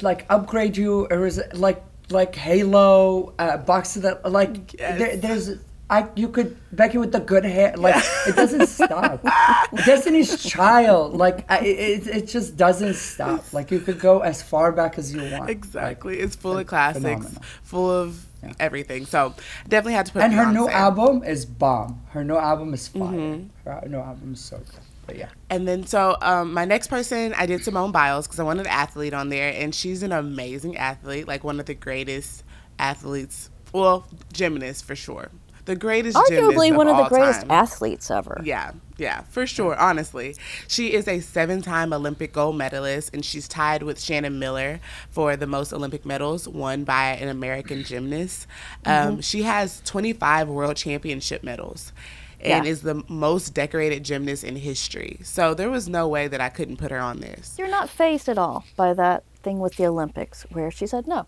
like 0.00 0.26
upgrade 0.28 0.76
you 0.76 1.06
or 1.08 1.24
is 1.24 1.38
it 1.38 1.54
like 1.54 1.82
like 2.10 2.34
Halo 2.34 3.34
uh, 3.38 3.58
box 3.58 3.94
of 3.96 4.02
the 4.02 4.20
like 4.28 4.74
Yes. 4.74 4.98
there, 4.98 5.16
there's 5.16 5.50
I 5.90 6.08
you 6.16 6.28
could 6.28 6.56
Becky 6.72 6.98
with 6.98 7.12
the 7.12 7.20
good 7.20 7.44
hair 7.44 7.74
like 7.76 8.02
it 8.26 8.36
doesn't 8.36 8.66
stop. 8.66 9.22
Destiny's 9.86 10.42
Child 10.42 11.14
like 11.14 11.50
I, 11.50 11.58
it 11.60 12.06
it 12.06 12.28
just 12.28 12.56
doesn't 12.56 12.94
stop. 12.94 13.52
Like 13.52 13.70
you 13.70 13.80
could 13.80 13.98
go 13.98 14.20
as 14.20 14.42
far 14.42 14.72
back 14.72 14.98
as 14.98 15.14
you 15.14 15.22
want. 15.30 15.50
Exactly. 15.50 16.18
It's 16.18 16.36
full 16.36 16.58
of 16.58 16.66
classics, 16.66 17.04
phenomenal. 17.04 17.42
full 17.62 17.90
of 17.90 18.26
everything. 18.60 19.06
So 19.06 19.34
definitely 19.68 19.94
had 19.94 20.06
to 20.06 20.12
put 20.12 20.22
And 20.22 20.32
her 20.34 20.52
new 20.52 20.68
album 20.68 21.24
is 21.24 21.46
bomb. 21.46 22.02
Her 22.10 22.24
new 22.24 22.36
album 22.36 22.74
is 22.74 22.88
fire. 22.88 23.02
Mm-hmm. 23.02 23.68
Her 23.68 23.88
new 23.88 23.98
album 23.98 24.34
is 24.34 24.40
so 24.40 24.58
good. 24.58 24.80
But 25.06 25.16
yeah. 25.16 25.30
And 25.48 25.66
then 25.66 25.86
so 25.86 26.18
um, 26.20 26.52
my 26.52 26.66
next 26.66 26.88
person, 26.88 27.34
I 27.34 27.46
did 27.46 27.64
Simone 27.64 27.92
Biles 27.92 28.26
because 28.26 28.38
I 28.38 28.42
wanted 28.42 28.66
an 28.66 28.72
athlete 28.72 29.14
on 29.14 29.30
there, 29.30 29.54
and 29.56 29.74
she's 29.74 30.02
an 30.02 30.12
amazing 30.12 30.76
athlete, 30.76 31.26
like 31.26 31.44
one 31.44 31.58
of 31.58 31.64
the 31.64 31.74
greatest 31.74 32.44
athletes, 32.78 33.48
well, 33.72 34.06
gymnast 34.34 34.84
for 34.84 34.94
sure, 34.94 35.30
the 35.68 35.76
greatest. 35.76 36.16
Arguably 36.16 36.74
one 36.74 36.88
of 36.88 36.96
the 36.96 37.04
greatest 37.08 37.42
time. 37.42 37.50
athletes 37.50 38.10
ever. 38.10 38.40
Yeah, 38.42 38.72
yeah, 38.96 39.20
for 39.28 39.46
sure. 39.46 39.76
Honestly, 39.76 40.34
she 40.66 40.94
is 40.94 41.06
a 41.06 41.20
seven-time 41.20 41.92
Olympic 41.92 42.32
gold 42.32 42.56
medalist, 42.56 43.10
and 43.12 43.22
she's 43.24 43.46
tied 43.46 43.82
with 43.84 44.00
Shannon 44.00 44.38
Miller 44.38 44.80
for 45.10 45.36
the 45.36 45.46
most 45.46 45.72
Olympic 45.72 46.04
medals 46.06 46.48
won 46.48 46.84
by 46.84 47.10
an 47.10 47.28
American 47.28 47.84
gymnast. 47.84 48.46
Um, 48.84 49.20
She 49.20 49.42
has 49.42 49.80
25 49.84 50.48
world 50.48 50.76
championship 50.76 51.44
medals. 51.44 51.92
And 52.40 52.64
Yeah. 52.64 52.70
is 52.70 52.82
the 52.82 53.02
most 53.08 53.52
decorated 53.52 54.04
gymnast 54.04 54.44
in 54.44 54.54
history. 54.54 55.18
So 55.24 55.54
there 55.54 55.68
was 55.68 55.88
no 55.88 56.06
way 56.06 56.28
that 56.28 56.40
I 56.40 56.48
couldn't 56.48 56.76
put 56.76 56.92
her 56.92 57.00
on 57.00 57.18
this. 57.18 57.56
You're 57.58 57.68
not 57.68 57.90
phased 57.90 58.28
at 58.28 58.38
all 58.38 58.64
by 58.76 58.94
that 58.94 59.24
thing 59.42 59.58
with 59.58 59.74
the 59.76 59.86
Olympics 59.86 60.46
where 60.52 60.70
she 60.70 60.86
said, 60.86 61.08
no, 61.08 61.26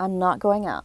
I'm 0.00 0.18
not 0.18 0.40
going 0.40 0.66
out. 0.66 0.84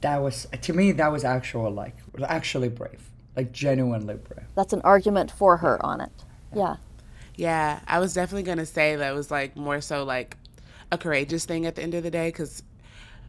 That 0.00 0.22
was 0.22 0.46
to 0.62 0.72
me 0.72 0.92
that 0.92 1.12
was 1.12 1.24
actual 1.24 1.70
like 1.70 1.96
actually 2.26 2.68
brave. 2.68 3.10
Like 3.36 3.52
genuinely 3.52 4.14
brave. 4.16 4.46
That's 4.54 4.72
an 4.72 4.80
argument 4.82 5.30
for 5.30 5.58
her 5.58 5.84
on 5.84 6.00
it. 6.00 6.12
Yeah. 6.54 6.76
Yeah, 7.36 7.80
I 7.86 8.00
was 8.00 8.12
definitely 8.14 8.42
gonna 8.42 8.66
say 8.66 8.96
that 8.96 9.14
was 9.14 9.30
like 9.30 9.56
more 9.56 9.80
so 9.80 10.04
like 10.04 10.36
a 10.92 10.98
courageous 10.98 11.44
thing 11.44 11.66
at 11.66 11.76
the 11.76 11.82
end 11.82 11.94
of 11.94 12.02
the 12.02 12.10
day 12.10 12.28
because 12.28 12.62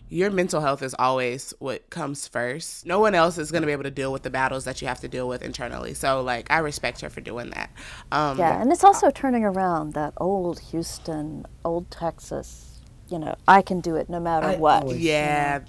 your 0.10 0.30
mental 0.30 0.60
health 0.60 0.82
is 0.82 0.94
always 1.00 1.54
what 1.60 1.90
comes 1.90 2.28
first. 2.28 2.86
No 2.86 3.00
one 3.00 3.16
else 3.16 3.38
is 3.38 3.52
gonna 3.52 3.66
be 3.68 3.72
able 3.72 3.84
to 3.84 3.92
deal 3.92 4.12
with 4.12 4.24
the 4.24 4.30
battles 4.30 4.66
that 4.66 4.82
you 4.82 4.88
have 4.88 5.00
to 5.02 5.08
deal 5.08 5.28
with 5.28 5.42
internally. 5.42 5.94
So 5.94 6.22
like, 6.22 6.52
I 6.52 6.58
respect 6.58 7.00
her 7.02 7.10
for 7.10 7.22
doing 7.22 7.52
that. 7.52 7.70
Um, 8.12 8.38
Yeah, 8.38 8.62
and 8.62 8.72
it's 8.72 8.84
also 8.84 9.10
turning 9.12 9.46
around 9.46 9.94
that 9.94 10.14
old 10.18 10.60
Houston, 10.72 11.46
old 11.64 11.90
Texas, 11.92 12.82
you 13.08 13.20
know, 13.20 13.36
I 13.48 13.62
can 13.62 13.80
do 13.80 13.96
it 13.96 14.10
no 14.10 14.20
matter 14.20 14.48
I 14.48 14.56
what. 14.58 14.84
always- 14.84 15.00
yeah, 15.02 15.60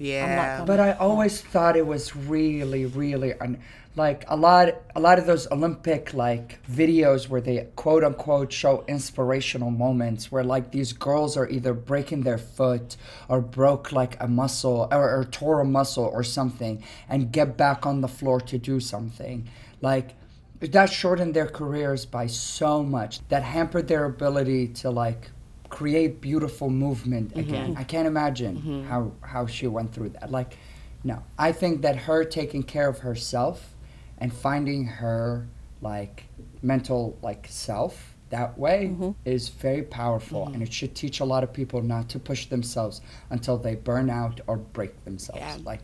yeah. 0.00 0.64
But 0.64 0.80
I 0.80 0.92
always 0.92 1.42
thought 1.42 1.76
it 1.76 1.86
was 1.86 2.16
really, 2.16 2.86
really 2.86 3.34
un- 3.34 3.58
like 3.96 4.24
a 4.28 4.36
lot. 4.36 4.74
A 4.96 5.00
lot 5.00 5.18
of 5.18 5.26
those 5.26 5.46
Olympic 5.52 6.14
like 6.14 6.58
videos 6.66 7.28
where 7.28 7.42
they 7.42 7.68
quote 7.76 8.02
unquote 8.02 8.50
show 8.50 8.82
inspirational 8.88 9.70
moments 9.70 10.32
where 10.32 10.42
like 10.42 10.70
these 10.70 10.94
girls 10.94 11.36
are 11.36 11.46
either 11.50 11.74
breaking 11.74 12.22
their 12.22 12.38
foot 12.38 12.96
or 13.28 13.42
broke 13.42 13.92
like 13.92 14.16
a 14.22 14.26
muscle 14.26 14.88
or, 14.90 15.20
or 15.20 15.24
tore 15.24 15.60
a 15.60 15.66
muscle 15.66 16.04
or 16.04 16.24
something 16.24 16.82
and 17.08 17.30
get 17.30 17.58
back 17.58 17.84
on 17.84 18.00
the 18.00 18.08
floor 18.08 18.40
to 18.40 18.56
do 18.56 18.80
something. 18.80 19.48
Like 19.82 20.14
that 20.60 20.90
shortened 20.90 21.34
their 21.34 21.46
careers 21.46 22.06
by 22.06 22.26
so 22.26 22.82
much. 22.82 23.20
That 23.28 23.42
hampered 23.42 23.88
their 23.88 24.06
ability 24.06 24.68
to 24.68 24.90
like 24.90 25.30
create 25.70 26.20
beautiful 26.20 26.68
movement 26.68 27.30
mm-hmm. 27.30 27.40
again. 27.40 27.76
I 27.78 27.84
can't 27.84 28.06
imagine 28.06 28.56
mm-hmm. 28.56 28.88
how 28.88 29.12
how 29.22 29.46
she 29.46 29.66
went 29.66 29.94
through 29.94 30.10
that. 30.10 30.30
Like, 30.30 30.56
no, 31.02 31.22
I 31.38 31.52
think 31.52 31.82
that 31.82 31.96
her 31.96 32.24
taking 32.24 32.62
care 32.62 32.88
of 32.88 32.98
herself 32.98 33.74
and 34.18 34.32
finding 34.32 34.84
her 34.84 35.48
like 35.80 36.24
mental 36.62 37.16
like 37.22 37.46
self 37.48 38.14
that 38.28 38.56
way 38.58 38.90
mm-hmm. 38.92 39.10
is 39.24 39.48
very 39.48 39.82
powerful 39.82 40.46
and 40.48 40.62
it 40.62 40.72
should 40.72 40.94
teach 40.94 41.20
a 41.20 41.24
lot 41.24 41.42
of 41.42 41.52
people 41.52 41.82
not 41.82 42.08
to 42.08 42.18
push 42.18 42.46
themselves 42.46 43.00
until 43.30 43.56
they 43.56 43.74
burn 43.74 44.08
out 44.08 44.40
or 44.46 44.56
break 44.56 45.04
themselves 45.04 45.40
Yeah. 45.40 45.56
like 45.64 45.80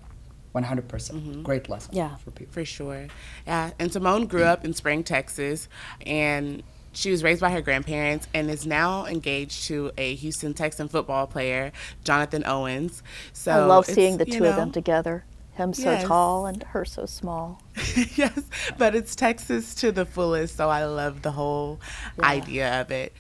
100% 0.55 1.43
great 1.43 1.69
lesson 1.69 1.95
Yeah. 1.95 2.17
for 2.17 2.31
people 2.31 2.53
For 2.53 2.65
sure. 2.65 3.09
Yeah. 3.47 3.73
And 3.79 3.93
Simone 3.93 4.27
grew 4.27 4.43
mm. 4.43 4.47
up 4.47 4.65
in 4.65 4.73
Spring, 4.75 5.03
Texas, 5.03 5.69
and 6.07 6.63
she 6.97 7.11
was 7.11 7.23
raised 7.23 7.41
by 7.41 7.51
her 7.51 7.61
grandparents 7.61 8.27
and 8.33 8.51
is 8.51 8.67
now 8.67 9.05
engaged 9.07 9.65
to 9.67 9.93
a 9.99 10.15
Houston 10.17 10.55
Texan 10.55 10.89
football 10.89 11.27
player, 11.27 11.73
Jonathan 12.05 12.43
Owens. 12.47 13.03
So 13.33 13.53
I 13.53 13.65
love 13.65 13.87
seeing 13.87 14.17
the 14.17 14.27
you 14.27 14.39
two 14.39 14.45
of 14.47 14.57
them 14.57 14.73
together. 14.73 15.25
Him 15.53 15.73
so 15.73 15.91
Yes. 15.91 16.05
tall 16.05 16.47
and 16.47 16.63
her 16.63 16.85
so 16.85 17.07
small. 17.07 17.63
yes, 18.17 18.41
but 18.77 18.95
it's 18.95 19.15
Texas 19.17 19.75
to 19.77 19.93
the 19.93 20.05
fullest, 20.05 20.57
so 20.57 20.69
I 20.69 20.85
love 20.85 21.23
the 21.23 21.33
whole 21.33 21.81
idea 22.23 22.81
of 22.81 22.91
it. 22.91 23.15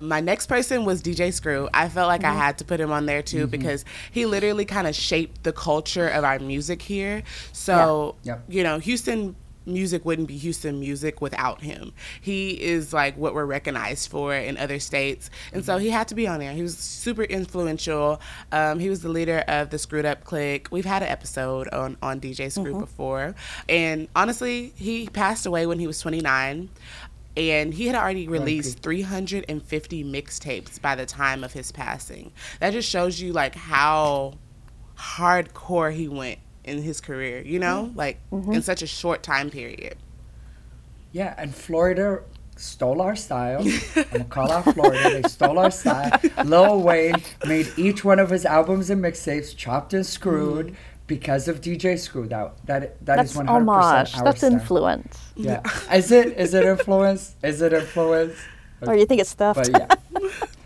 My 0.00 0.20
next 0.20 0.46
person 0.46 0.84
was 0.84 1.00
DJ 1.00 1.32
Screw. 1.32 1.68
I 1.72 1.88
felt 1.88 2.08
like 2.08 2.24
I 2.24 2.30
mm-hmm. 2.30 2.38
had 2.38 2.58
to 2.58 2.64
put 2.64 2.80
him 2.80 2.90
on 2.90 3.06
there 3.06 3.22
too 3.22 3.42
mm-hmm. 3.42 3.50
because 3.50 3.84
he 4.10 4.26
literally 4.26 4.64
kind 4.64 4.88
of 4.88 4.96
shaped 4.96 5.44
the 5.44 5.52
culture 5.52 6.08
of 6.08 6.24
our 6.24 6.40
music 6.40 6.82
here. 6.82 7.22
So, 7.52 8.16
Yeah. 8.24 8.32
Yep. 8.32 8.44
you 8.48 8.62
know, 8.64 8.78
Houston 8.80 9.36
music 9.66 10.04
wouldn't 10.04 10.28
be 10.28 10.36
Houston 10.38 10.80
music 10.80 11.20
without 11.20 11.62
him. 11.62 11.92
He 12.20 12.50
is 12.62 12.92
like 12.92 13.16
what 13.16 13.34
we're 13.34 13.44
recognized 13.44 14.10
for 14.10 14.34
in 14.34 14.56
other 14.56 14.78
states. 14.78 15.30
And 15.52 15.64
so 15.64 15.78
he 15.78 15.90
had 15.90 16.08
to 16.08 16.14
be 16.14 16.26
on 16.26 16.40
there. 16.40 16.52
He 16.52 16.62
was 16.62 16.76
super 16.76 17.22
influential. 17.22 18.20
Um, 18.50 18.78
he 18.78 18.88
was 18.88 19.02
the 19.02 19.08
leader 19.08 19.44
of 19.48 19.70
the 19.70 19.78
Screwed 19.78 20.04
Up 20.04 20.24
Clique. 20.24 20.68
We've 20.70 20.84
had 20.84 21.02
an 21.02 21.08
episode 21.08 21.68
on, 21.68 21.96
on 22.02 22.20
DJ 22.20 22.50
Screw 22.50 22.78
before. 22.78 23.34
And 23.68 24.08
honestly, 24.14 24.72
he 24.76 25.08
passed 25.08 25.46
away 25.46 25.66
when 25.66 25.78
he 25.78 25.86
was 25.86 26.00
29. 26.00 26.70
And 27.34 27.72
he 27.72 27.86
had 27.86 27.96
already 27.96 28.28
released 28.28 28.80
350 28.80 30.04
mixtapes 30.04 30.80
by 30.80 30.94
the 30.94 31.06
time 31.06 31.44
of 31.44 31.52
his 31.52 31.72
passing. 31.72 32.30
That 32.60 32.72
just 32.72 32.90
shows 32.90 33.20
you 33.20 33.32
like 33.32 33.54
how 33.54 34.34
hardcore 34.98 35.92
he 35.92 36.08
went 36.08 36.38
in 36.64 36.82
his 36.82 37.00
career, 37.00 37.42
you 37.42 37.58
know? 37.58 37.90
Like 37.94 38.20
in 38.32 38.62
such 38.62 38.82
a 38.82 38.86
short 38.86 39.22
time 39.22 39.50
period. 39.50 39.96
Yeah, 41.12 41.34
and 41.36 41.54
Florida 41.54 42.20
stole 42.56 43.00
our 43.02 43.16
style. 43.16 43.60
I'm 43.96 44.04
gonna 44.12 44.24
call 44.24 44.50
out 44.52 44.64
Florida. 44.72 45.20
They 45.22 45.28
stole 45.28 45.58
our 45.58 45.70
style. 45.70 46.18
Lil 46.44 46.80
Wayne 46.82 47.16
made 47.46 47.68
each 47.76 48.04
one 48.04 48.18
of 48.18 48.30
his 48.30 48.44
albums 48.46 48.90
and 48.90 49.02
mixtapes 49.02 49.54
chopped 49.56 49.92
and 49.94 50.06
screwed 50.06 50.68
Mm. 50.68 50.74
because 51.06 51.48
of 51.48 51.60
DJ 51.60 51.98
Screw. 51.98 52.26
That 52.28 52.54
that 52.66 53.04
that 53.04 53.16
That's 53.16 53.32
is 53.32 53.36
100% 53.36 53.48
homage. 53.48 54.14
our 54.16 54.24
That's 54.24 54.38
style. 54.38 54.52
influence. 54.52 55.18
Yeah. 55.36 55.60
Is 55.92 56.10
it 56.12 56.38
is 56.38 56.54
it 56.54 56.64
influence? 56.64 57.34
Is 57.42 57.60
it 57.60 57.72
influence? 57.72 58.36
Or 58.86 58.96
you 58.96 59.04
think 59.06 59.20
it's 59.20 59.34
theft? 59.34 59.58
But 59.58 59.70
yeah. 59.70 59.94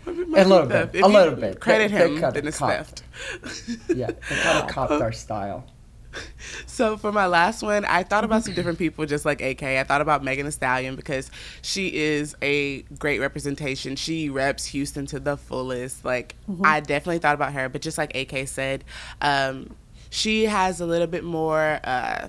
A 0.07 0.45
little 0.45 0.65
bit. 0.67 0.91
If 0.93 1.03
A 1.03 1.07
little 1.07 1.35
bit. 1.35 1.59
Credit 1.59 1.91
They- 1.91 1.97
they 1.97 2.13
him, 2.13 2.19
cut 2.21 2.33
then 2.35 2.45
it, 2.45 2.49
it's 2.49 2.57
copped. 2.59 3.01
theft. 3.01 3.89
Yeah. 3.95 4.07
They 4.29 4.35
kind 4.45 4.59
of 4.63 4.67
copped 4.69 4.93
our 5.01 5.11
style. 5.11 5.65
So 6.65 6.95
for 6.97 7.11
my 7.11 7.25
last 7.25 7.63
one, 7.63 7.85
I 7.85 8.03
thought 8.03 8.23
about 8.23 8.43
some 8.43 8.53
different 8.53 8.77
people, 8.77 9.05
just 9.05 9.25
like 9.25 9.41
AK. 9.41 9.63
I 9.63 9.83
thought 9.83 10.01
about 10.01 10.23
Megan 10.23 10.45
Thee 10.45 10.51
Stallion 10.51 10.95
because 10.95 11.31
she 11.61 11.93
is 11.95 12.35
a 12.41 12.83
great 12.99 13.19
representation. 13.19 13.95
She 13.95 14.29
reps 14.29 14.65
Houston 14.65 15.05
to 15.07 15.19
the 15.19 15.37
fullest. 15.37 16.05
Like 16.05 16.35
I 16.63 16.79
definitely 16.79 17.19
thought 17.19 17.35
about 17.35 17.53
her, 17.53 17.67
but 17.69 17.81
just 17.81 17.97
like 17.97 18.15
AK 18.15 18.47
said, 18.47 18.83
um, 19.21 19.75
she 20.09 20.45
has 20.45 20.79
a 20.81 20.85
little 20.85 21.07
bit 21.07 21.23
more. 21.23 21.79
Uh, 21.83 22.27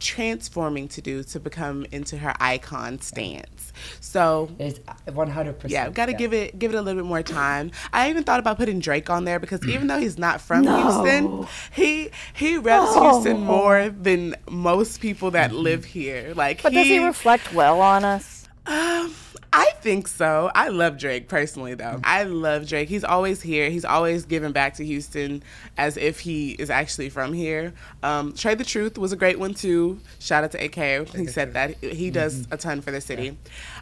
transforming 0.00 0.88
to 0.88 1.00
do 1.00 1.22
to 1.22 1.38
become 1.38 1.86
into 1.92 2.16
her 2.18 2.34
icon 2.40 3.00
stance 3.00 3.72
so 4.00 4.50
It's 4.58 4.78
100%. 5.06 5.68
yeah, 5.70 5.86
we've 5.86 5.94
got 5.94 6.06
to 6.06 6.12
give 6.12 6.32
it 6.34 6.58
give 6.58 6.74
it 6.74 6.76
a 6.76 6.82
little 6.82 7.00
bit 7.02 7.08
more 7.08 7.22
time. 7.22 7.70
I 7.92 8.10
even 8.10 8.24
thought 8.24 8.40
about 8.40 8.56
putting 8.58 8.80
Drake 8.80 9.08
on 9.08 9.24
there 9.24 9.38
because 9.38 9.66
even 9.66 9.86
though 9.86 9.98
he's 9.98 10.18
not 10.18 10.40
from 10.40 10.64
Houston, 10.64 11.46
he 11.72 12.10
he 12.34 12.58
reps 12.58 12.94
Houston 12.94 13.40
more 13.40 13.88
than 13.88 14.34
most 14.50 15.00
people 15.00 15.30
that 15.32 15.52
live 15.52 15.84
here. 15.84 16.32
Like, 16.34 16.62
but 16.62 16.72
does 16.72 16.86
he 16.86 16.98
reflect 16.98 17.54
well 17.54 17.80
on 17.80 18.04
us? 18.04 18.48
um, 18.66 19.14
I 19.52 19.72
think 19.80 20.06
so. 20.06 20.50
I 20.54 20.68
love 20.68 20.96
Drake 20.98 21.28
personally, 21.28 21.74
though. 21.74 22.00
I 22.04 22.22
love 22.24 22.68
Drake. 22.68 22.88
He's 22.88 23.02
always 23.02 23.42
here. 23.42 23.68
He's 23.68 23.84
always 23.84 24.24
giving 24.24 24.52
back 24.52 24.74
to 24.74 24.84
Houston 24.84 25.42
as 25.76 25.96
if 25.96 26.20
he 26.20 26.52
is 26.52 26.70
actually 26.70 27.08
from 27.08 27.32
here. 27.32 27.72
Um, 28.02 28.32
Trae 28.32 28.56
tha 28.56 28.64
Truth 28.64 28.96
was 28.96 29.12
a 29.12 29.16
great 29.16 29.38
one 29.38 29.54
too. 29.54 30.00
Shout 30.20 30.44
out 30.44 30.52
to 30.52 30.64
AK. 30.64 31.08
He 31.08 31.26
said 31.26 31.54
that 31.54 31.76
he 31.78 32.10
does 32.10 32.46
a 32.50 32.56
ton 32.56 32.80
for 32.80 32.90
the 32.92 33.00
city. 33.00 33.36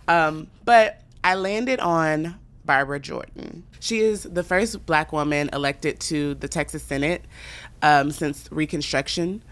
Um, 0.07 0.47
but 0.65 1.03
I 1.23 1.35
landed 1.35 1.81
on 1.81 2.37
Barbara 2.65 3.01
Jordan. 3.01 3.65
She 3.81 4.01
is 4.01 4.23
the 4.23 4.43
first 4.43 4.87
black 4.87 5.13
woman 5.13 5.51
elected 5.53 6.01
to 6.01 6.35
the 6.35 6.49
Texas 6.49 6.83
Senate 6.83 7.25
um, 7.83 8.11
since 8.11 8.49
Reconstruction. 8.51 9.43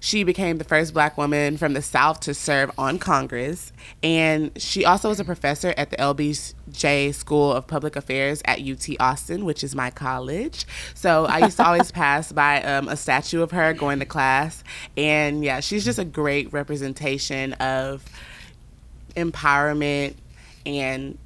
She 0.00 0.24
became 0.24 0.58
the 0.58 0.64
first 0.64 0.94
black 0.94 1.16
woman 1.16 1.56
from 1.56 1.72
the 1.72 1.82
South 1.82 2.20
to 2.20 2.34
serve 2.34 2.70
on 2.78 2.98
Congress. 2.98 3.72
And 4.02 4.50
she 4.60 4.84
also 4.84 5.08
was 5.08 5.20
a 5.20 5.24
professor 5.24 5.74
at 5.76 5.90
the 5.90 5.96
LBJ 5.96 7.14
School 7.14 7.52
of 7.52 7.66
Public 7.66 7.96
Affairs 7.96 8.42
at 8.44 8.60
UT 8.60 8.88
Austin, 9.00 9.44
which 9.44 9.64
is 9.64 9.74
my 9.74 9.90
college. 9.90 10.66
So 10.94 11.26
I 11.26 11.38
used 11.38 11.56
to 11.58 11.66
always 11.66 11.90
pass 11.92 12.32
by 12.32 12.62
um, 12.62 12.88
a 12.88 12.96
statue 12.96 13.42
of 13.42 13.50
her 13.50 13.72
going 13.72 13.98
to 14.00 14.06
class. 14.06 14.62
And 14.96 15.44
yeah, 15.44 15.60
she's 15.60 15.84
just 15.84 15.98
a 15.98 16.04
great 16.04 16.52
representation 16.52 17.54
of 17.54 18.04
empowerment 19.16 20.14
and 20.64 21.18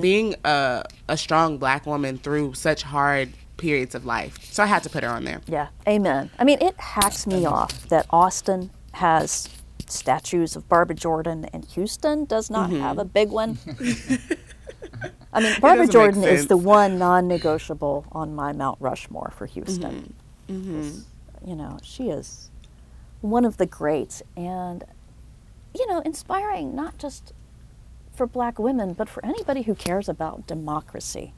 being 0.00 0.34
a, 0.44 0.84
a 1.08 1.16
strong 1.16 1.58
black 1.58 1.86
woman 1.86 2.18
through 2.18 2.54
such 2.54 2.82
hard 2.82 3.32
periods 3.60 3.94
of 3.94 4.04
life. 4.04 4.38
So 4.52 4.62
I 4.62 4.66
had 4.66 4.82
to 4.84 4.90
put 4.90 5.04
her 5.04 5.10
on 5.10 5.24
there. 5.24 5.40
Yeah, 5.46 5.68
amen. 5.86 6.30
I 6.38 6.44
mean, 6.44 6.58
it 6.60 6.78
hacks 6.78 7.26
me 7.26 7.44
off 7.46 7.88
that 7.88 8.06
Austin 8.10 8.70
has 8.92 9.48
statues 9.86 10.56
of 10.56 10.68
Barbara 10.68 10.96
Jordan 10.96 11.46
and 11.52 11.64
Houston 11.64 12.24
does 12.24 12.50
not 12.50 12.70
mm-hmm. 12.70 12.80
have 12.80 12.98
a 12.98 13.04
big 13.04 13.30
one. 13.30 13.58
I 15.32 15.40
mean, 15.40 15.60
Barbara 15.60 15.86
Jordan 15.86 16.24
is 16.24 16.48
the 16.48 16.56
one 16.56 16.98
non 16.98 17.28
negotiable 17.28 18.06
on 18.12 18.34
my 18.34 18.52
Mount 18.52 18.78
Rushmore 18.80 19.32
for 19.36 19.46
Houston. 19.46 20.14
Mm-hmm. 20.48 20.54
Mm-hmm. 20.54 20.82
This- 20.82 21.04
You 21.46 21.56
know, 21.56 21.78
she 21.82 22.10
is 22.10 22.50
one 23.20 23.44
of 23.44 23.56
the 23.56 23.66
greats 23.66 24.22
and, 24.36 24.84
you 25.74 25.86
know, 25.86 26.00
inspiring 26.00 26.74
not 26.74 26.98
just 26.98 27.32
for 28.12 28.26
black 28.26 28.58
women, 28.58 28.92
but 28.92 29.08
for 29.08 29.24
anybody 29.24 29.62
who 29.62 29.74
cares 29.74 30.08
about 30.08 30.46
democracy 30.46 31.32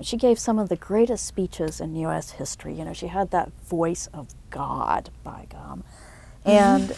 she 0.00 0.16
gave 0.16 0.38
some 0.38 0.58
of 0.58 0.68
the 0.68 0.76
greatest 0.76 1.26
speeches 1.26 1.80
in 1.80 1.96
U.S. 1.96 2.32
history. 2.32 2.74
You 2.74 2.84
know, 2.84 2.92
she 2.92 3.08
had 3.08 3.30
that 3.32 3.52
voice 3.64 4.08
of 4.14 4.28
God, 4.50 5.10
by 5.24 5.46
gum. 5.50 5.84
And 6.44 6.96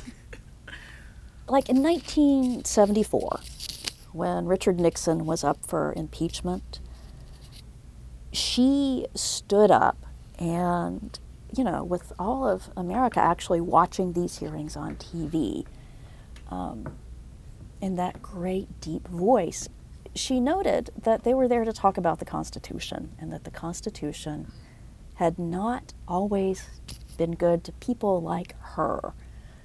like 1.49 1.69
in 1.69 1.83
1974, 1.83 3.41
when 4.13 4.47
Richard 4.47 4.79
Nixon 4.79 5.25
was 5.25 5.43
up 5.43 5.65
for 5.65 5.93
impeachment, 5.97 6.81
she 8.33 9.07
stood 9.15 9.71
up 9.71 10.07
and, 10.39 11.19
you 11.57 11.65
know, 11.65 11.83
with 11.83 12.13
all 12.19 12.47
of 12.47 12.71
America 12.77 13.21
actually 13.21 13.61
watching 13.61 14.13
these 14.13 14.39
hearings 14.39 14.77
on 14.77 14.97
TV, 14.97 15.67
um, 16.51 16.97
in 17.81 17.97
that 17.97 18.21
great 18.23 18.81
deep 18.81 19.09
voice, 19.09 19.69
she 20.15 20.41
noted 20.41 20.91
that 21.01 21.25
they 21.25 21.35
were 21.35 21.49
there 21.49 21.65
to 21.65 21.73
talk 21.73 21.97
about 21.97 22.19
the 22.19 22.25
Constitution 22.25 23.11
and 23.19 23.33
that 23.33 23.45
the 23.45 23.51
Constitution 23.51 24.51
had 25.15 25.39
not 25.39 25.93
always 26.09 26.65
been 27.17 27.33
good 27.33 27.63
to 27.65 27.73
people 27.73 28.21
like 28.21 28.55
her, 28.61 29.13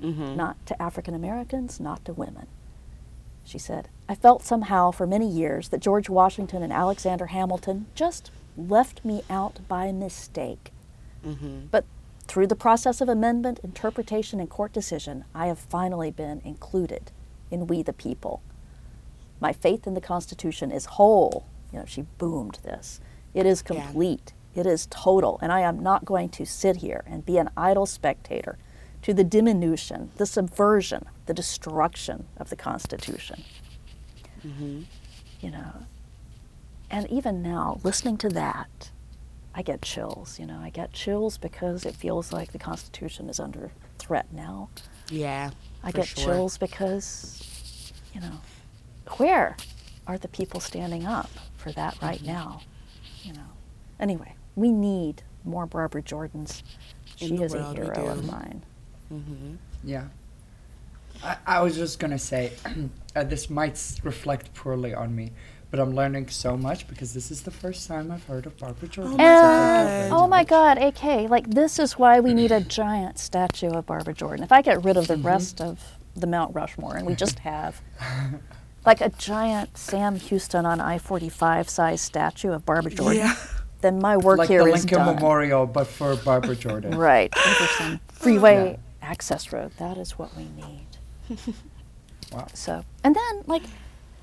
mm-hmm. 0.01 0.35
not 0.35 0.63
to 0.65 0.81
African 0.81 1.13
Americans, 1.13 1.79
not 1.79 2.03
to 2.05 2.13
women. 2.13 2.47
She 3.45 3.57
said, 3.57 3.89
I 4.09 4.15
felt 4.15 4.43
somehow 4.43 4.91
for 4.91 5.07
many 5.07 5.27
years 5.27 5.69
that 5.69 5.79
George 5.79 6.09
Washington 6.09 6.63
and 6.63 6.73
Alexander 6.73 7.27
Hamilton 7.27 7.85
just 7.95 8.31
left 8.57 9.05
me 9.05 9.23
out 9.29 9.59
by 9.67 9.91
mistake. 9.91 10.71
Mm-hmm. 11.25 11.67
But 11.71 11.85
through 12.27 12.47
the 12.47 12.55
process 12.55 13.01
of 13.01 13.09
amendment, 13.09 13.59
interpretation, 13.63 14.39
and 14.39 14.49
court 14.49 14.73
decision, 14.73 15.25
I 15.33 15.47
have 15.47 15.59
finally 15.59 16.11
been 16.11 16.41
included 16.43 17.11
in 17.51 17.67
We 17.67 17.83
the 17.83 17.93
People. 17.93 18.41
My 19.39 19.53
faith 19.53 19.85
in 19.87 19.93
the 19.93 20.01
Constitution 20.01 20.71
is 20.71 20.85
whole. 20.85 21.45
You 21.71 21.79
know, 21.79 21.85
she 21.85 22.03
boomed 22.17 22.59
this. 22.63 22.99
It 23.33 23.45
is 23.45 23.63
Yeah. 23.69 23.81
complete. 23.81 24.33
It 24.53 24.65
is 24.65 24.87
total. 24.89 25.37
And 25.41 25.51
I 25.51 25.59
am 25.61 25.83
not 25.83 26.05
going 26.05 26.29
to 26.29 26.45
sit 26.45 26.77
here 26.77 27.03
and 27.05 27.25
be 27.25 27.37
an 27.37 27.49
idle 27.57 27.85
spectator 27.85 28.57
to 29.01 29.13
the 29.13 29.23
diminution, 29.23 30.11
the 30.15 30.25
subversion, 30.25 31.05
the 31.25 31.33
destruction 31.33 32.27
of 32.37 32.49
the 32.49 32.55
Constitution. 32.55 33.43
Mm-hmm. 34.45 34.83
You 35.41 35.51
know, 35.51 35.73
and 36.89 37.09
even 37.09 37.41
now, 37.41 37.79
listening 37.83 38.17
to 38.17 38.29
that, 38.29 38.91
I 39.53 39.61
get 39.61 39.81
chills. 39.81 40.39
You 40.39 40.45
know, 40.45 40.59
I 40.59 40.69
get 40.69 40.93
chills 40.93 41.37
because 41.37 41.85
it 41.85 41.95
feels 41.95 42.31
like 42.31 42.51
the 42.51 42.59
Constitution 42.59 43.29
is 43.29 43.39
under 43.39 43.71
threat 43.99 44.31
now. 44.31 44.69
Yeah. 45.09 45.51
I 45.83 45.91
get 45.91 46.07
sure. 46.07 46.23
chills 46.23 46.57
because, 46.57 47.91
you 48.13 48.21
know, 48.21 48.39
where 49.17 49.57
are 50.07 50.17
the 50.17 50.27
people 50.27 50.59
standing 50.59 51.05
up 51.05 51.29
for 51.57 51.71
that 51.73 51.97
right 52.01 52.17
Mm-hmm. 52.19 52.27
now? 52.27 52.61
You 53.23 53.33
know. 53.33 53.49
Anyway, 53.99 54.35
we 54.55 54.71
need 54.71 55.23
more 55.43 55.65
Barbara 55.65 56.01
Jordans. 56.01 56.61
In 57.19 57.27
She 57.29 57.37
the 57.37 57.43
is 57.43 57.53
a 57.53 57.57
world, 57.57 57.79
we 57.79 57.85
hero 57.85 58.07
of 58.09 58.21
do. 58.21 58.31
mine. 58.31 58.63
Yeah. 59.83 60.05
I, 61.23 61.37
I 61.47 61.61
was 61.61 61.75
just 61.75 61.99
going 61.99 62.11
to 62.11 62.19
say, 62.19 62.51
uh, 63.15 63.23
this 63.23 63.49
might 63.49 63.79
reflect 64.03 64.53
poorly 64.53 64.93
on 64.93 65.15
me, 65.15 65.31
but 65.71 65.79
I'm 65.79 65.95
learning 65.95 66.27
so 66.29 66.57
much 66.57 66.87
because 66.87 67.13
this 67.13 67.31
is 67.31 67.43
the 67.43 67.51
first 67.51 67.87
time 67.87 68.11
I've 68.11 68.25
heard 68.25 68.45
of 68.45 68.57
Barbara 68.57 68.89
Jordan. 68.89 69.17
my 69.17 69.35
so 69.35 69.47
thank 69.49 69.77
you 69.77 69.87
God. 69.87 69.97
very 69.97 70.09
Oh 70.11 70.27
my. 70.27 70.43
God, 70.43 70.77
AK! 70.77 71.29
Like 71.29 71.49
this 71.51 71.79
is 71.79 71.93
why 71.93 72.19
we 72.19 72.33
need 72.33 72.51
a 72.51 72.59
giant 72.81 73.17
statue 73.17 73.69
of 73.69 73.85
Barbara 73.85 74.13
Jordan. 74.13 74.43
If 74.43 74.51
I 74.51 74.61
get 74.61 74.83
rid 74.83 74.97
of 74.97 75.07
the 75.07 75.15
Mm-hmm. 75.15 75.27
rest 75.27 75.61
of 75.61 75.79
the 76.15 76.27
Mount 76.27 76.53
Rushmore, 76.53 76.95
and 76.97 77.05
we 77.07 77.15
just 77.15 77.39
have 77.51 77.81
like 78.85 79.01
a 79.01 79.09
giant 79.09 79.77
Sam 79.77 80.15
Houston 80.17 80.65
on 80.65 80.79
I-45 80.81 81.69
size 81.69 82.01
statue 82.01 82.51
of 82.51 82.65
Barbara 82.65 82.91
Jordan, 82.91 83.17
Yeah. 83.19 83.35
then 83.81 83.99
my 83.99 84.17
work 84.17 84.39
Like 84.39 84.49
here 84.49 84.63
the 84.63 84.71
is 84.73 84.83
Lincoln 84.83 84.99
done. 85.05 85.15
Memorial, 85.15 85.65
but 85.65 85.87
for 85.87 86.15
Barbara 86.17 86.55
Jordan. 86.55 86.97
Right, 86.97 87.31
Jefferson 87.33 87.99
Freeway 88.11 88.79
access 89.01 89.51
road. 89.53 89.71
That 89.77 89.97
is 89.97 90.17
what 90.17 90.35
we 90.35 90.43
need. 90.45 90.87
Wow. 92.31 92.47
So, 92.53 92.83
and 93.03 93.15
then 93.15 93.43
like 93.47 93.63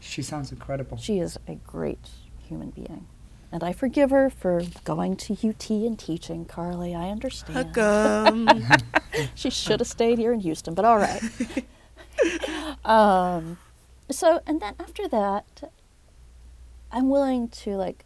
She 0.00 0.22
sounds 0.22 0.50
incredible. 0.52 0.96
she 0.96 1.18
is 1.18 1.38
a 1.48 1.54
great 1.54 2.08
human 2.48 2.70
being. 2.70 3.06
And 3.54 3.62
I 3.62 3.72
forgive 3.74 4.08
her 4.10 4.30
for 4.30 4.62
going 4.84 5.14
to 5.16 5.34
UT 5.34 5.68
and 5.70 5.98
teaching, 5.98 6.46
Carly. 6.46 6.94
I 6.94 7.10
understand. 7.10 7.76
Welcome. 7.76 8.48
She 9.34 9.50
should 9.50 9.80
have 9.80 9.86
stayed 9.88 10.16
here 10.18 10.32
in 10.32 10.40
Houston, 10.40 10.72
but 10.72 10.86
all 10.86 10.96
right. 10.96 11.22
um, 12.84 13.58
so, 14.12 14.40
and 14.46 14.60
then 14.60 14.74
after 14.78 15.08
that, 15.08 15.72
I'm 16.90 17.08
willing 17.08 17.48
to 17.48 17.76
like 17.76 18.04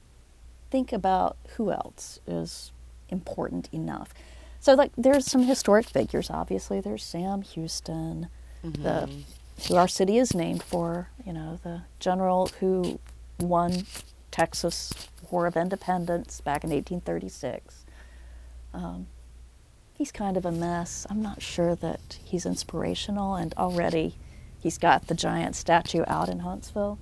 think 0.70 0.92
about 0.92 1.36
who 1.56 1.70
else 1.70 2.20
is 2.26 2.72
important 3.08 3.68
enough. 3.72 4.12
So, 4.60 4.74
like, 4.74 4.92
there's 4.96 5.26
some 5.26 5.42
historic 5.42 5.86
figures. 5.86 6.30
Obviously, 6.30 6.80
there's 6.80 7.04
Sam 7.04 7.42
Houston, 7.42 8.28
the 8.62 9.08
who 9.68 9.76
our 9.76 9.88
city 9.88 10.18
is 10.18 10.34
named 10.34 10.62
for, 10.62 11.08
you 11.24 11.32
know, 11.32 11.58
the 11.62 11.82
general 11.98 12.48
who 12.60 12.98
won 13.38 13.86
Texas 14.30 14.92
War 15.30 15.46
of 15.46 15.56
Independence 15.56 16.40
back 16.40 16.62
in 16.64 16.70
1836. 16.70 17.84
Um, 18.74 19.06
he's 19.96 20.12
kind 20.12 20.36
of 20.36 20.44
a 20.44 20.52
mess. 20.52 21.06
I'm 21.08 21.22
not 21.22 21.40
sure 21.40 21.74
that 21.76 22.18
he's 22.22 22.44
inspirational, 22.44 23.34
and 23.34 23.54
already 23.54 24.16
he's 24.60 24.78
got 24.78 25.06
the 25.08 25.14
giant 25.14 25.56
statue 25.56 26.04
out 26.06 26.28
in 26.28 26.40
Huntsville. 26.40 26.98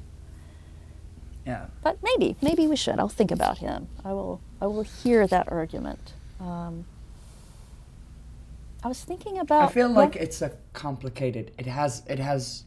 Yeah. 1.47 1.67
But 1.83 1.99
maybe, 2.03 2.37
maybe 2.41 2.67
we 2.67 2.77
should. 2.77 2.99
I'll 2.99 3.09
think 3.09 3.31
about 3.31 3.59
him. 3.59 3.89
I 4.05 4.13
will. 4.13 4.41
I 4.61 4.67
will 4.67 4.83
hear 4.83 5.27
that 5.27 5.51
argument. 5.53 6.15
Um, 6.41 6.87
I 8.83 8.89
was 8.89 9.03
thinking 9.05 9.39
about. 9.39 9.71
I 9.71 9.73
feel 9.73 9.91
like 9.91 10.17
it's 10.17 10.41
a 10.41 10.53
complicated. 10.73 11.53
It 11.59 11.67
has. 11.67 12.03
It 12.09 12.19
has. 12.19 12.65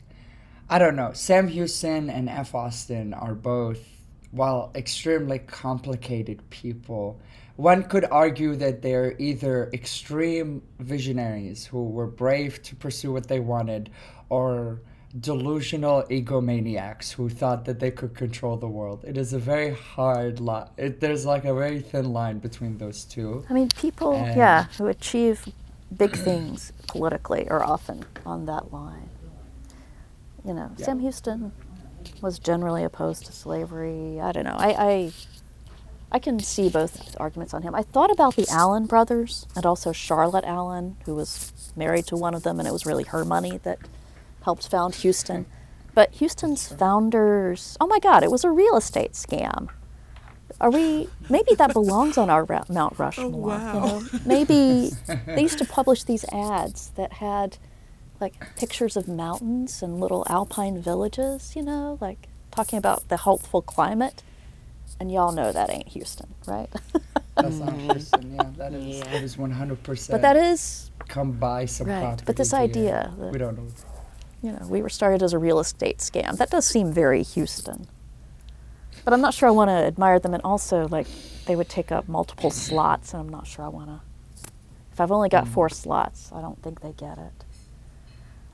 I 0.69 0.79
don't 0.79 0.95
know. 0.95 1.11
Sam 1.13 1.47
Houston 1.47 2.09
and 2.09 2.29
F. 2.29 2.53
Austin 2.53 3.13
are 3.13 3.33
both, 3.33 3.96
while 4.31 4.71
extremely 4.75 5.39
complicated 5.39 6.47
people. 6.49 7.19
One 7.55 7.83
could 7.83 8.05
argue 8.05 8.55
that 8.57 8.81
they're 8.81 9.15
either 9.17 9.69
extreme 9.73 10.61
visionaries 10.79 11.65
who 11.65 11.85
were 11.89 12.05
brave 12.07 12.61
to 12.63 12.75
pursue 12.75 13.11
what 13.11 13.27
they 13.27 13.39
wanted, 13.39 13.89
or 14.29 14.81
delusional 15.19 16.03
egomaniacs 16.03 17.11
who 17.13 17.29
thought 17.29 17.65
that 17.65 17.79
they 17.79 17.89
could 17.89 18.13
control 18.13 18.57
the 18.57 18.67
world. 18.67 19.03
It 19.07 19.17
is 19.17 19.33
a 19.33 19.39
very 19.39 19.73
hard 19.73 20.39
line. 20.39 20.67
It, 20.77 20.99
there's 20.99 21.25
like 21.25 21.45
a 21.45 21.53
very 21.53 21.79
thin 21.81 22.11
line 22.13 22.37
between 22.39 22.77
those 22.77 23.03
two. 23.05 23.43
I 23.49 23.53
mean, 23.53 23.69
people, 23.69 24.13
And- 24.13 24.37
yeah, 24.37 24.65
who 24.77 24.85
achieve 24.87 25.47
big 25.95 26.15
things 26.15 26.73
politically 26.87 27.47
are 27.49 27.63
often 27.63 28.05
on 28.25 28.45
that 28.45 28.71
line. 28.71 29.09
You 30.45 30.53
know, 30.53 30.71
Yeah. 30.77 30.85
Sam 30.85 30.99
Houston 30.99 31.51
was 32.21 32.39
generally 32.39 32.83
opposed 32.83 33.25
to 33.25 33.31
slavery. 33.31 34.19
I 34.19 34.31
don't 34.31 34.45
know. 34.45 34.55
I, 34.57 34.69
I, 34.69 35.11
I 36.11 36.19
can 36.19 36.39
see 36.39 36.69
both 36.69 37.15
arguments 37.19 37.53
on 37.53 37.63
him. 37.63 37.75
I 37.75 37.83
thought 37.83 38.11
about 38.11 38.35
the 38.35 38.47
Allen 38.49 38.85
brothers 38.85 39.45
and 39.55 39.65
also 39.65 39.91
Charlotte 39.91 40.45
Allen, 40.45 40.97
who 41.05 41.15
was 41.15 41.71
married 41.75 42.05
to 42.07 42.15
one 42.15 42.33
of 42.33 42.43
them, 42.43 42.59
and 42.59 42.67
it 42.67 42.71
was 42.71 42.85
really 42.85 43.03
her 43.03 43.25
money 43.25 43.59
that 43.63 43.79
helped 44.43 44.67
found 44.67 44.95
Houston. 44.95 45.45
But 45.93 46.11
Houston's 46.11 46.67
founders, 46.67 47.77
oh 47.81 47.87
my 47.87 47.99
God, 47.99 48.23
it 48.23 48.31
was 48.31 48.43
a 48.43 48.51
real 48.51 48.77
estate 48.77 49.13
scam. 49.13 49.69
Are 50.59 50.71
we? 50.71 51.07
Maybe 51.29 51.55
that 51.55 51.73
belongs 51.73 52.17
on 52.17 52.29
our 52.29 52.43
Ra- 52.45 52.63
Mount 52.69 52.93
oh, 52.99 53.03
Rushmore. 53.03 53.29
You 53.29 53.37
wow. 53.37 53.73
know, 53.73 54.03
maybe 54.25 54.91
they 55.25 55.41
used 55.41 55.57
to 55.59 55.65
publish 55.65 56.03
these 56.03 56.25
ads 56.31 56.89
that 56.95 57.13
had 57.13 57.57
like 58.19 58.33
pictures 58.57 58.95
of 58.97 59.07
mountains 59.07 59.81
and 59.83 59.99
little 59.99 60.25
alpine 60.29 60.81
villages. 60.81 61.55
You 61.55 61.63
know, 61.63 61.97
like 62.01 62.27
talking 62.51 62.77
about 62.77 63.07
the 63.09 63.17
healthful 63.17 63.61
climate. 63.61 64.23
And 64.99 65.11
y'all 65.11 65.31
know 65.31 65.51
that 65.51 65.69
ain't 65.69 65.89
Houston, 65.89 66.33
right? 66.47 66.69
That's 67.35 67.57
not 67.59 67.69
mm. 67.69 67.91
Houston. 67.91 68.33
Yeah, 68.35 68.49
that 68.57 68.73
is. 68.73 68.97
Yeah. 68.97 69.03
That 69.03 69.23
is 69.23 69.37
one 69.37 69.51
hundred 69.51 69.83
percent. 69.83 70.13
but 70.15 70.21
that 70.23 70.35
is, 70.35 70.89
come 71.07 71.33
buy 71.33 71.65
some 71.65 71.87
Right, 71.87 71.99
property. 72.01 72.23
but 72.25 72.35
this 72.35 72.51
here. 72.51 72.61
idea 72.61 73.13
that- 73.19 73.31
we 73.31 73.37
don't 73.37 73.57
know. 73.57 73.67
you 74.41 74.51
know, 74.53 74.65
we 74.67 74.81
were 74.81 74.89
started 74.89 75.21
as 75.21 75.33
a 75.33 75.37
real 75.37 75.59
estate 75.59 75.99
scam. 75.99 76.37
That 76.37 76.49
does 76.49 76.65
seem 76.65 76.91
very 76.91 77.21
Houston. 77.21 77.87
But 79.05 79.13
I'm 79.13 79.21
not 79.21 79.35
sure 79.35 79.47
I 79.47 79.51
want 79.51 79.69
to 79.69 79.73
admire 79.73 80.19
them. 80.19 80.33
And 80.33 80.41
also, 80.43 80.87
like, 80.87 81.07
they 81.45 81.55
would 81.55 81.69
take 81.69 81.91
up 81.91 82.07
multiple 82.09 82.49
slots, 82.65 83.13
and 83.13 83.21
I'm 83.21 83.29
not 83.29 83.45
sure 83.45 83.63
I 83.65 83.69
want 83.69 83.89
to. 83.89 84.01
If 84.91 84.99
I've 84.99 85.11
only 85.11 85.29
got 85.29 85.45
mm. 85.45 85.49
four 85.49 85.69
slots, 85.69 86.31
I 86.33 86.41
don't 86.41 86.61
think 86.63 86.81
they 86.81 86.91
get 86.93 87.19
it. 87.19 87.45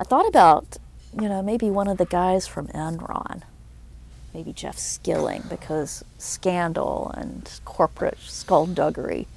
I 0.03 0.05
thought 0.05 0.27
about, 0.27 0.75
you 1.17 1.29
know, 1.29 1.41
maybe 1.41 1.69
one 1.69 1.87
of 1.87 1.97
the 1.97 2.05
guys 2.05 2.45
from 2.45 2.67
Enron, 2.67 3.43
maybe 4.33 4.51
Jeff 4.51 4.77
Skilling, 4.77 5.43
because 5.49 6.03
scandal 6.17 7.13
and 7.15 7.49
corporate 7.63 8.17
skullduggery 8.19 9.27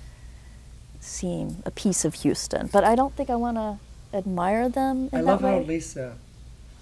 seem 0.99 1.63
a 1.65 1.71
piece 1.71 2.05
of 2.05 2.15
Houston. 2.15 2.67
But 2.67 2.83
I 2.83 2.97
don't 2.97 3.15
think 3.15 3.31
I 3.31 3.37
want 3.37 3.59
to 3.59 3.79
admire 4.13 4.69
them 4.69 5.09
in 5.13 5.19
I 5.19 5.23
that 5.23 5.25
love 5.25 5.41
how. 5.43 5.59
Lisa. 5.61 6.17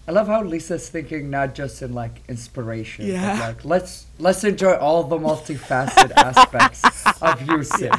I 0.09 0.13
love 0.13 0.29
how 0.29 0.43
Lisa's 0.43 0.89
thinking 0.89 1.29
not 1.29 1.55
just 1.55 1.83
in 1.83 1.93
like 1.93 2.23
inspiration, 2.27 3.07
Yeah. 3.07 3.37
but 3.39 3.49
like 3.49 3.65
let's 3.67 4.07
let's 4.19 4.45
enjoy 4.45 4.77
all 4.77 5.03
the 5.05 5.19
multifaceted 5.19 6.11
aspects 6.17 6.83
of 7.21 7.39
Houston. 7.41 7.93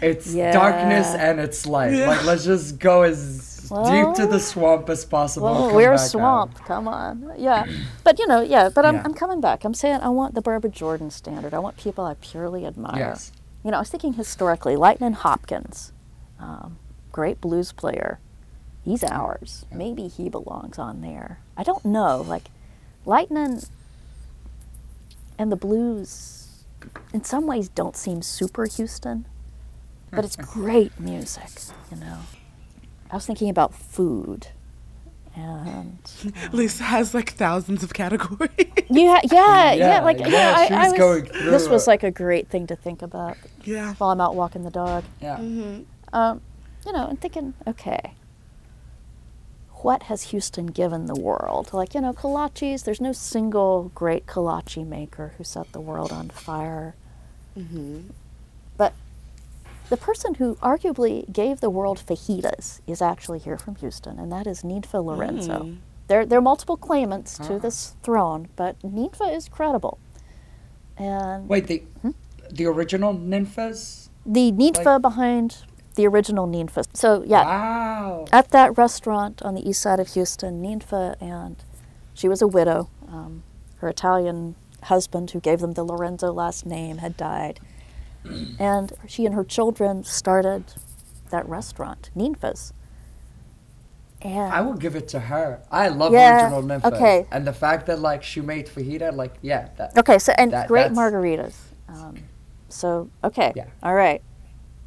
It's 0.00 0.32
darkness 0.32 1.08
and 1.08 1.40
it's 1.40 1.66
light. 1.66 1.94
Yeah. 1.94 2.08
Like 2.10 2.24
let's 2.24 2.44
just 2.44 2.78
go 2.78 3.02
as 3.02 3.55
deep 3.68 4.14
to 4.14 4.26
the 4.26 4.40
swamp 4.40 4.88
as 4.88 5.04
possible. 5.04 5.46
Well, 5.46 5.74
we're 5.74 5.92
out. 5.94 6.00
swamped. 6.00 6.64
Come 6.64 6.88
on. 6.88 7.32
Yeah. 7.38 7.66
But, 8.04 8.18
you 8.18 8.26
know, 8.26 8.40
yeah, 8.40 8.68
but 8.68 8.84
I'm, 8.84 8.96
Yeah. 8.96 9.02
I'm 9.04 9.14
coming 9.14 9.40
back. 9.40 9.64
I'm 9.64 9.74
saying 9.74 10.00
I 10.02 10.08
want 10.08 10.34
the 10.34 10.42
Barbara 10.42 10.70
Jordan 10.70 11.10
standard. 11.10 11.52
I 11.54 11.58
want 11.58 11.76
people 11.76 12.04
I 12.04 12.14
purely 12.20 12.66
admire. 12.66 12.98
Yes. 12.98 13.32
You 13.64 13.70
know, 13.70 13.78
I 13.78 13.80
was 13.80 13.90
thinking 13.90 14.12
historically, 14.14 14.76
Lightnin' 14.76 15.14
Hopkins, 15.14 15.92
um, 16.38 16.78
great 17.12 17.40
blues 17.40 17.72
player. 17.72 18.20
He's 18.84 19.02
ours. 19.02 19.66
Maybe 19.72 20.06
he 20.06 20.28
belongs 20.28 20.78
on 20.78 21.00
there. 21.00 21.40
I 21.56 21.62
don't 21.64 21.84
know. 21.84 22.20
Like, 22.26 22.44
Lightning 23.04 23.60
and 25.38 25.50
the 25.52 25.56
blues, 25.56 26.64
in 27.12 27.24
some 27.24 27.46
ways, 27.46 27.68
don't 27.68 27.96
seem 27.96 28.22
super 28.22 28.66
Houston, 28.66 29.26
but 30.10 30.24
it's 30.24 30.36
great 30.54 30.98
music, 31.00 31.50
you 31.90 31.96
know. 31.98 32.18
I 33.10 33.14
was 33.14 33.26
thinking 33.26 33.48
about 33.48 33.74
food. 33.74 34.48
And 35.34 35.98
Lisa 36.52 36.84
has 36.84 37.12
like 37.12 37.34
thousands 37.34 37.82
of 37.82 37.92
categories. 37.92 38.50
yeah, 38.88 39.20
yeah, 39.24 39.72
yeah, 39.72 39.74
Yeah, 39.74 40.00
like 40.00 40.18
yeah, 40.18 40.28
yeah, 40.28 40.54
I, 40.56 40.66
she 40.68 40.74
I 40.74 40.82
was 40.84 40.92
was, 40.92 40.98
going 40.98 41.24
this 41.24 41.64
through 41.64 41.72
was 41.72 41.86
like 41.86 42.02
a 42.02 42.10
great 42.10 42.48
thing 42.48 42.66
to 42.68 42.76
think 42.76 43.02
about 43.02 43.36
yeah. 43.64 43.94
while 43.96 44.10
I'm 44.10 44.20
out 44.20 44.34
walking 44.34 44.62
the 44.62 44.70
dog. 44.70 45.04
Yeah. 45.20 45.36
Mm-hmm. 45.36 45.82
Um, 46.14 46.40
you 46.86 46.92
know, 46.92 47.06
and 47.08 47.20
thinking, 47.20 47.52
okay, 47.66 48.14
what 49.82 50.04
has 50.04 50.22
Houston 50.30 50.66
given 50.66 51.06
the 51.06 51.14
world? 51.14 51.72
Like, 51.72 51.94
you 51.94 52.00
know, 52.00 52.12
kolaches, 52.14 52.84
there's 52.84 53.00
no 53.00 53.12
single 53.12 53.90
great 53.94 54.26
kolache 54.26 54.86
maker 54.86 55.34
who 55.36 55.44
set 55.44 55.72
the 55.72 55.80
world 55.80 56.12
on 56.12 56.30
fire. 56.30 56.94
But 57.54 58.14
the 59.88 59.96
person 59.96 60.34
who 60.34 60.54
arguably 60.56 61.30
gave 61.32 61.60
the 61.60 61.70
world 61.70 61.98
fajitas 62.04 62.80
is 62.86 63.00
actually 63.02 63.38
here 63.38 63.56
from 63.56 63.76
Houston, 63.76 64.18
and 64.18 64.30
that 64.32 64.46
is 64.46 64.62
Ninfa 64.62 65.04
Lorenzo. 65.04 65.76
There, 66.08 66.24
there 66.24 66.38
are 66.38 66.42
multiple 66.42 66.76
claimants 66.76 67.36
to 67.38 67.58
this 67.58 67.96
throne, 68.02 68.48
but 68.56 68.78
Ninfa 68.80 69.34
is 69.34 69.48
credible. 69.48 69.98
And 70.96 71.48
Wait, 71.48 71.66
the 71.66 71.82
Hmm? 72.02 72.10
the 72.50 72.66
original 72.66 73.12
Ninfa's? 73.14 74.08
the 74.24 74.52
Ninfa 74.52 74.84
like- 74.84 75.02
behind 75.02 75.58
the 75.94 76.06
original 76.06 76.46
Ninfa. 76.46 76.84
So, 76.92 77.22
yeah, 77.26 77.44
Wow. 77.44 78.24
at 78.32 78.50
that 78.50 78.76
restaurant 78.78 79.42
on 79.42 79.54
the 79.54 79.68
east 79.68 79.80
side 79.82 79.98
of 80.00 80.08
Houston, 80.08 80.62
Ninfa 80.62 81.16
and 81.20 81.56
she 82.14 82.28
was 82.28 82.40
a 82.42 82.46
widow. 82.46 82.88
Um, 83.08 83.42
her 83.78 83.88
Italian 83.88 84.54
husband, 84.84 85.30
who 85.32 85.40
gave 85.40 85.60
them 85.60 85.72
the 85.72 85.84
Lorenzo 85.84 86.32
last 86.32 86.64
name, 86.66 86.98
had 86.98 87.16
died. 87.16 87.60
And 88.58 88.92
she 89.06 89.26
and 89.26 89.34
her 89.34 89.44
children 89.44 90.04
started 90.04 90.64
that 91.30 91.48
restaurant, 91.48 92.10
Ninfa's. 92.16 92.72
And 94.22 94.52
I 94.52 94.60
will 94.62 94.74
give 94.74 94.96
it 94.96 95.08
to 95.08 95.20
her. 95.20 95.60
I 95.70 95.88
love 95.88 96.12
Yeah, 96.12 96.42
original 96.54 96.62
Ninfa's. 96.62 96.92
okay. 96.94 97.26
And 97.30 97.46
the 97.46 97.52
fact 97.52 97.86
that 97.86 98.00
like 98.00 98.22
she 98.22 98.40
made 98.40 98.66
fajita, 98.66 99.14
like 99.14 99.34
yeah, 99.42 99.68
that 99.76 99.96
okay, 99.98 100.18
so 100.18 100.32
and 100.38 100.52
that- 100.52 100.68
great 100.68 100.92
margaritas. 100.92 101.54
Um, 101.88 102.16
so 102.68 103.10
okay, 103.22 103.52
Yeah. 103.54 103.66
all 103.82 103.94
right, 103.94 104.22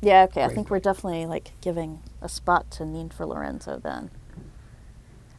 yeah, 0.02 0.24
okay. 0.24 0.44
I 0.44 0.50
think 0.50 0.70
we're 0.70 0.80
definitely 0.80 1.26
like 1.28 1.52
giving 1.62 2.02
a 2.22 2.28
spot 2.28 2.70
to 2.72 2.84
Ninfa 2.84 3.26
Lorenzo 3.28 3.78
then. 3.78 4.10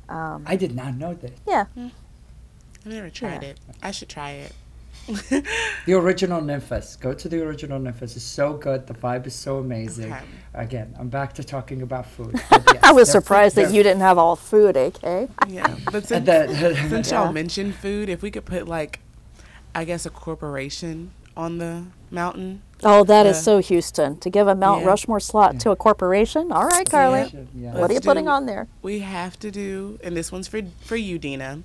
Um, 0.09 0.45
I 0.47 0.57
did 0.57 0.75
not 0.75 0.95
know 0.97 1.15
that. 1.15 1.33
yeah, 1.47 1.67
I 1.77 1.91
never 2.87 3.11
tried 3.11 3.43
Yeah. 3.43 3.49
it. 3.51 3.61
I 3.83 3.91
should 3.91 4.09
try 4.09 4.31
it. 4.31 4.53
The 5.87 5.95
original 5.95 6.41
Ninfa's. 6.41 6.97
Go 6.97 7.13
to 7.15 7.29
the 7.29 7.43
original 7.45 7.81
Ninfa's. 7.81 8.15
It's 8.17 8.25
so 8.25 8.53
good. 8.55 8.87
The 8.87 8.95
vibe 8.95 9.27
is 9.27 9.35
so 9.35 9.59
amazing. 9.59 10.13
Okay. 10.13 10.25
Again, 10.55 10.95
I'm 10.99 11.09
back 11.09 11.33
to 11.35 11.45
talking 11.45 11.83
about 11.83 12.07
food. 12.07 12.33
yes, 12.53 12.79
I 12.83 12.93
was 12.93 13.09
they're- 13.09 13.21
surprised 13.21 13.57
that 13.57 13.73
you 13.73 13.83
didn't 13.83 14.01
have 14.03 14.19
all 14.19 14.37
food, 14.37 14.77
AK. 14.77 15.03
Yeah, 15.49 15.77
but 15.87 15.95
and 15.95 16.07
since, 16.07 16.27
that- 16.27 16.51
since 16.91 17.11
Yeah. 17.11 17.25
y'all 17.25 17.33
mentioned 17.33 17.75
food, 17.77 18.09
if 18.09 18.23
we 18.23 18.31
could 18.31 18.45
put 18.45 18.69
like, 18.69 19.01
I 19.75 19.85
guess 19.85 20.05
a 20.07 20.11
corporation 20.11 21.13
on 21.37 21.59
the 21.59 21.85
mountain. 22.11 22.63
Oh, 22.83 23.05
that 23.05 23.25
is 23.27 23.37
Yeah. 23.37 23.43
so 23.43 23.59
Houston. 23.61 24.17
To 24.19 24.31
give 24.31 24.49
a 24.49 24.55
Mount 24.55 24.83
Yeah. 24.83 24.89
Rushmore 24.89 25.21
slot 25.21 25.61
to 25.61 25.71
a 25.71 25.77
corporation? 25.77 26.51
All 26.53 26.67
right, 26.67 26.89
Carly. 26.91 27.31
Yeah. 27.55 27.73
What 27.73 27.91
are 27.91 27.95
you 27.95 27.99
Let's 28.01 28.07
putting 28.07 28.25
do- 28.25 28.31
on 28.31 28.47
there? 28.47 28.69
We 28.83 29.01
have 29.01 29.39
to 29.41 29.51
do, 29.51 29.99
and 30.03 30.17
this 30.17 30.31
one's 30.33 30.49
for 30.49 30.61
for 30.85 30.97
you, 30.97 31.19
Dina. 31.19 31.63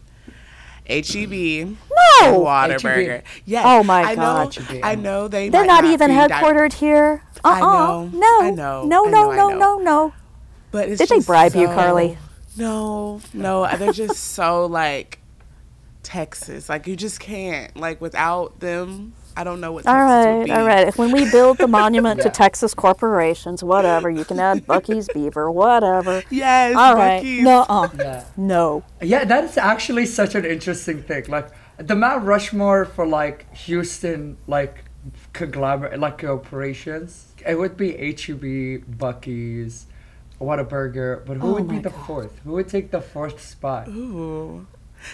HEB. 0.88 1.78
No! 2.22 2.40
Whataburger. 2.46 3.24
Yes. 3.46 3.64
Oh, 3.68 3.84
my 3.84 4.02
I 4.04 4.16
God. 4.16 4.56
Know, 4.58 4.64
HEB. 4.64 4.80
I 4.84 4.96
know 4.96 5.28
they. 5.28 5.50
They're 5.50 5.62
might 5.66 5.68
not 5.82 5.86
even 5.86 6.10
be 6.10 6.16
di- 6.16 6.28
headquartered 6.30 6.74
here. 6.74 7.24
Uh-uh. 7.44 7.54
I 7.56 7.60
know, 7.60 8.10
No. 8.14 8.40
I 8.42 8.52
know, 8.52 8.84
No, 8.86 9.08
I 9.08 9.10
no, 9.12 9.32
I 9.32 9.36
no, 9.36 9.50
know. 9.50 9.58
no, 9.58 9.78
no. 9.80 10.14
But 10.72 10.90
it's 10.90 11.00
Did 11.00 11.10
they 11.10 11.16
just 11.18 11.28
bribe 11.28 11.56
you, 11.56 11.68
Carly? 11.68 12.18
No, 12.58 13.22
no, 13.34 13.68
they're 13.78 13.92
just 13.94 14.18
so 14.18 14.66
like 14.66 15.20
Texas. 16.04 16.70
Like 16.70 16.88
you 16.88 16.96
just 16.96 17.20
can't. 17.20 17.76
Like 17.78 18.00
without 18.02 18.60
them, 18.60 19.14
I 19.38 19.44
don't 19.44 19.60
know 19.60 19.74
what 19.74 19.86
Texas 19.86 20.16
All 20.16 20.26
would 20.26 20.40
right, 20.40 20.46
be. 20.46 20.52
all 20.52 20.66
right. 20.66 20.88
If 20.88 20.98
when 20.98 21.12
we 21.12 21.30
build 21.30 21.58
the 21.58 21.68
monument 21.82 22.22
to 22.22 22.30
Texas 22.30 22.74
corporations, 22.74 23.64
whatever, 23.64 24.10
you 24.10 24.24
can 24.26 24.40
add 24.40 24.66
Buc-ee's 24.66 25.10
Beaver, 25.10 25.52
whatever. 25.52 26.24
Yes, 26.30 26.76
All 26.76 26.96
right. 26.96 27.22
Buc-ee's. 27.24 27.44
No, 27.44 27.66
uh, 27.68 27.90
Yeah. 27.98 28.24
no. 28.38 28.84
Yeah, 29.02 29.26
that 29.26 29.44
is 29.44 29.58
actually 29.58 30.06
such 30.06 30.36
an 30.36 30.46
interesting 30.46 31.04
thing. 31.04 31.26
Like 31.28 31.50
the 31.78 31.96
Mount 31.96 32.24
Rushmore 32.24 32.86
for 32.86 33.06
like 33.06 33.54
Houston, 33.56 34.38
like 34.48 34.86
conglomerate, 35.34 36.00
like 36.00 36.20
corporations. 36.22 37.34
It 37.46 37.56
would 37.60 37.76
be 37.78 37.92
HEB, 37.92 38.86
Buc-ee's, 38.98 39.88
Whataburger. 40.40 41.26
But 41.26 41.38
who 41.38 41.50
Oh 41.50 41.54
would 41.54 41.68
be 41.68 41.80
the 41.80 41.90
God. 41.90 42.06
fourth? 42.08 42.40
Who 42.44 42.54
would 42.54 42.68
take 42.70 42.92
the 42.92 43.02
fourth 43.02 43.42
spot? 43.42 43.90
Ooh. 43.90 44.66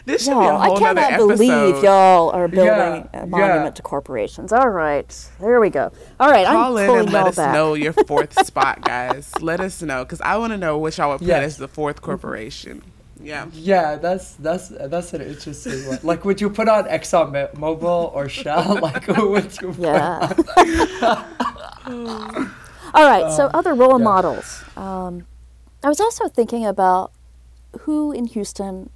This 0.06 0.24
should 0.26 0.32
be 0.32 0.38
a 0.38 0.42
Y'all, 0.44 0.58
I 0.62 0.66
whole 0.68 0.80
nother 0.80 1.02
cannot 1.02 1.12
episode. 1.14 1.28
believe 1.30 1.84
y'all 1.84 2.30
are 2.32 2.48
building 2.48 2.66
Yeah, 2.66 3.08
a 3.24 3.26
monument 3.28 3.66
yeah. 3.66 3.70
to 3.72 3.82
corporations. 3.82 4.52
All 4.54 4.70
right, 4.70 5.30
there 5.40 5.60
we 5.60 5.70
go. 5.70 5.92
All 6.20 6.30
right, 6.30 6.46
Call 6.46 6.78
I'm 6.78 6.84
in 6.84 6.88
pulling 6.88 7.00
and 7.06 7.14
let 7.14 7.20
y'all 7.20 7.28
us 7.30 7.36
back. 7.36 7.54
know 7.54 7.74
your 7.74 7.94
fourth 7.94 8.46
spot, 8.46 8.82
guys. 8.82 9.32
Let 9.42 9.60
us 9.60 9.82
know 9.82 10.04
because 10.04 10.22
I 10.22 10.38
want 10.38 10.52
to 10.54 10.58
know 10.58 10.78
which 10.78 10.98
y'all 10.98 11.10
would 11.12 11.20
put 11.20 11.28
Yes. 11.28 11.44
as 11.44 11.58
the 11.58 11.68
fourth 11.68 12.02
corporation. 12.02 12.82
Yeah. 13.24 13.46
Yeah, 13.54 13.98
that's 13.98 14.34
that's 14.34 14.70
that's 14.70 15.14
an 15.14 15.22
interesting 15.22 15.86
one. 15.88 16.00
Like, 16.02 16.26
would 16.26 16.42
you 16.42 16.50
put 16.50 16.68
on 16.68 16.86
Exxon 16.86 17.32
Mo- 17.32 17.76
Mobil 17.76 18.12
or 18.16 18.28
Shell? 18.28 18.80
Like, 18.82 19.04
who 19.04 19.30
would 19.30 19.62
you? 19.62 19.74
Put 19.74 19.80
Yeah. 19.80 20.34
All 22.94 23.06
right, 23.08 23.32
so 23.32 23.46
other 23.54 23.74
role 23.74 23.98
yeah. 24.00 24.04
models. 24.04 24.64
Um, 24.76 25.26
I 25.84 25.88
was 25.88 26.00
also 26.02 26.28
thinking 26.28 26.66
about 26.66 27.12
who 27.82 28.12
in 28.12 28.26
Houston 28.26 28.90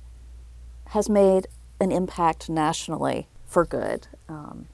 has 0.96 1.10
made 1.10 1.46
an 1.80 1.92
impact 1.92 2.50
nationally 2.50 3.28
for 3.46 3.66
good. 3.66 4.08
Um, 4.30 4.68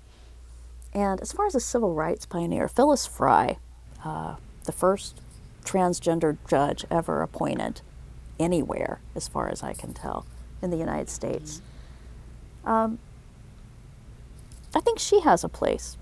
and 0.94 1.20
as 1.20 1.32
far 1.32 1.48
as 1.48 1.56
a 1.56 1.60
civil 1.60 1.96
rights 1.96 2.28
pioneer, 2.28 2.68
Phyllis 2.68 3.08
Frye, 3.08 3.58
uh, 4.06 4.36
the 4.66 4.72
first 4.72 5.20
transgender 5.66 6.38
judge 6.48 6.86
ever 6.92 7.24
appointed 7.24 7.82
anywhere, 8.40 9.00
as 9.16 9.28
far 9.28 9.50
as 9.50 9.64
I 9.64 9.74
can 9.74 9.94
tell, 9.94 10.26
in 10.62 10.70
the 10.70 10.78
United 10.78 11.10
States. 11.10 11.62
Um, 12.64 13.00
I 14.76 14.80
think 14.80 15.00
she 15.00 15.22
has 15.22 15.44
a 15.44 15.50
place 15.50 15.98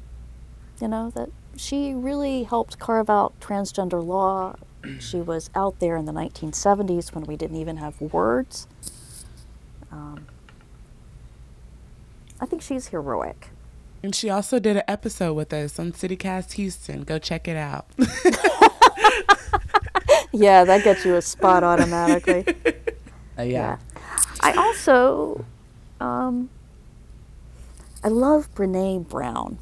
you 0.82 0.88
know 0.88 1.12
that 1.12 1.30
she 1.56 1.94
really 1.94 2.44
helped 2.44 2.80
carve 2.80 3.10
out 3.10 3.38
transgender 3.40 4.06
law 4.06 4.56
she 5.00 5.18
was 5.18 5.50
out 5.56 5.80
there 5.80 5.98
in 5.98 6.06
the 6.06 6.12
1970s 6.12 7.14
when 7.14 7.26
we 7.26 7.36
didn't 7.36 7.58
even 7.58 7.78
have 7.78 8.00
words 8.00 8.68
um, 9.92 10.26
i 12.42 12.46
think 12.46 12.62
she's 12.62 12.88
heroic 12.88 13.50
And 14.02 14.16
she 14.16 14.30
also 14.30 14.60
did 14.60 14.78
an 14.78 14.84
episode 14.88 15.34
with 15.34 15.52
us 15.52 15.78
on 15.78 15.92
CityCast 15.92 16.54
Houston. 16.54 17.04
Go 17.04 17.20
check 17.20 17.50
it 17.50 17.58
out. 17.58 17.86
yeah 20.32 20.64
that 20.64 20.84
gets 20.84 21.04
you 21.06 21.16
a 21.16 21.22
spot 21.22 21.64
automatically 21.64 22.46
Uh, 23.38 23.44
yeah. 23.44 23.78
i 24.42 24.52
also 24.54 25.46
um, 26.02 26.50
i 28.04 28.10
love 28.10 28.54
brene 28.54 29.08
brown 29.08 29.58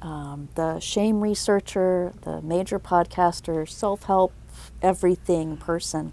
um, 0.00 0.48
the 0.54 0.80
shame 0.80 1.20
researcher 1.20 2.12
the 2.22 2.40
major 2.40 2.78
podcaster 2.78 3.68
self-help 3.68 4.32
everything 4.80 5.56
person 5.58 6.12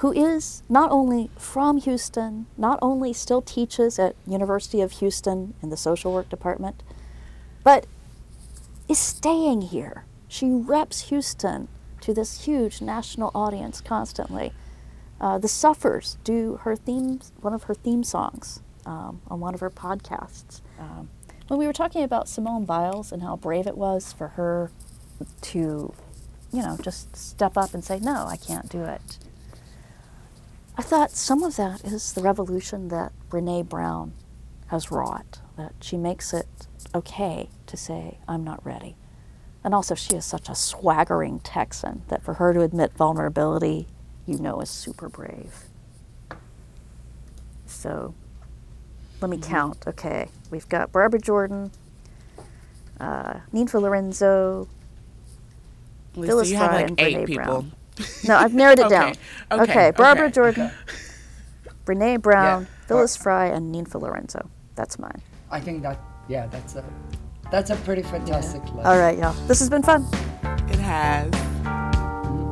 who 0.00 0.12
is 0.12 0.62
not 0.66 0.90
only 0.90 1.30
from 1.36 1.76
Houston, 1.76 2.46
not 2.56 2.78
only 2.80 3.12
still 3.12 3.42
teaches 3.42 3.98
at 3.98 4.16
University 4.26 4.80
of 4.80 4.92
Houston 4.92 5.52
in 5.62 5.68
the 5.68 5.76
social 5.76 6.10
work 6.10 6.30
department, 6.30 6.82
but 7.62 7.84
is 8.88 8.98
staying 8.98 9.60
here. 9.60 10.06
She 10.26 10.48
reps 10.48 11.10
Houston 11.10 11.68
to 12.00 12.14
this 12.14 12.46
huge 12.46 12.80
national 12.80 13.30
audience 13.34 13.82
constantly. 13.82 14.52
Uh, 15.20 15.36
the 15.36 15.48
Suffers 15.48 16.16
do 16.24 16.58
her 16.62 16.76
themes, 16.76 17.30
one 17.42 17.52
of 17.52 17.64
her 17.64 17.74
theme 17.74 18.02
songs 18.02 18.62
um, 18.86 19.20
on 19.28 19.38
one 19.38 19.52
of 19.52 19.60
her 19.60 19.68
podcasts. 19.68 20.62
Um, 20.78 21.10
when 21.48 21.58
we 21.58 21.66
were 21.66 21.74
talking 21.74 22.02
about 22.02 22.26
Simone 22.26 22.64
Biles 22.64 23.12
and 23.12 23.22
how 23.22 23.36
brave 23.36 23.66
it 23.66 23.76
was 23.76 24.14
for 24.14 24.28
her 24.28 24.70
to, 25.42 25.92
you 26.52 26.62
know, 26.62 26.78
just 26.80 27.14
step 27.14 27.58
up 27.58 27.74
and 27.74 27.84
say, 27.84 27.98
no, 28.00 28.24
I 28.26 28.38
can't 28.38 28.70
do 28.70 28.82
it. 28.84 29.18
I 30.80 30.82
thought 30.82 31.10
some 31.10 31.42
of 31.42 31.56
that 31.56 31.84
is 31.84 32.14
the 32.14 32.22
revolution 32.22 32.88
that 32.88 33.12
Brene 33.28 33.68
Brown 33.68 34.14
has 34.68 34.90
wrought, 34.90 35.40
that 35.58 35.74
she 35.82 35.98
makes 35.98 36.32
it 36.32 36.48
okay 36.94 37.50
to 37.66 37.76
say, 37.76 38.16
I'm 38.26 38.44
not 38.44 38.64
ready. 38.64 38.96
And 39.62 39.74
also, 39.74 39.94
she 39.94 40.14
is 40.14 40.24
such 40.24 40.48
a 40.48 40.54
swaggering 40.54 41.40
Texan 41.40 42.04
that 42.08 42.22
for 42.22 42.32
her 42.32 42.54
to 42.54 42.62
admit 42.62 42.94
vulnerability, 42.94 43.88
you 44.24 44.38
know, 44.38 44.58
is 44.62 44.70
super 44.70 45.10
brave. 45.10 45.64
So 47.66 48.14
let 49.20 49.30
me 49.30 49.36
count. 49.36 49.84
Okay, 49.86 50.30
we've 50.50 50.68
got 50.70 50.92
Barbara 50.92 51.20
Jordan, 51.20 51.72
uh, 52.98 53.40
Ninfa 53.52 53.82
Lorenzo. 53.82 54.66
Lisa, 56.16 56.26
Phyllis 56.26 56.50
you 56.50 56.56
have 56.56 56.70
Frye 56.70 56.80
like 56.80 56.88
and 56.88 57.00
eight 57.00 57.16
Brene 57.18 57.26
people. 57.26 57.44
Brown. 57.44 57.72
No, 58.26 58.36
I've 58.36 58.54
narrowed 58.54 58.78
it 58.78 58.86
Okay, 58.92 59.14
down. 59.50 59.60
okay, 59.60 59.90
Barbara 59.92 60.26
okay. 60.26 60.32
Jordan, 60.34 60.70
Brene 61.84 62.20
Brown, 62.22 62.62
Yeah. 62.62 62.86
Phyllis 62.86 63.16
Frye, 63.16 63.46
and 63.46 63.74
Ninfa 63.74 64.00
Lorenzo. 64.00 64.48
That's 64.74 64.98
mine. 64.98 65.20
I 65.50 65.60
think 65.60 65.82
that 65.82 65.98
yeah, 66.28 66.46
that's 66.46 66.76
a 66.76 66.84
that's 67.50 67.70
a 67.70 67.76
pretty 67.76 68.02
fantastic 68.02 68.62
list. 68.74 68.86
All 68.86 68.98
right, 68.98 69.18
y'all. 69.18 69.32
This 69.46 69.58
has 69.58 69.68
been 69.68 69.82
fun. 69.82 70.06
It 70.70 70.78
has. 70.78 71.30
Mm-hmm. 71.32 72.46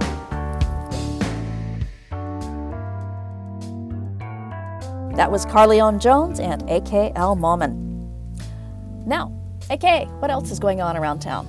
That 5.16 5.30
was 5.30 5.44
Carlignon 5.46 5.98
Jones 5.98 6.38
and 6.40 6.68
A.K. 6.70 7.12
Al-Moumen. 7.16 7.84
Now, 9.06 9.32
A.K., 9.70 10.06
what 10.18 10.30
else 10.30 10.50
is 10.50 10.58
going 10.58 10.80
on 10.80 10.96
around 10.96 11.20
town? 11.20 11.46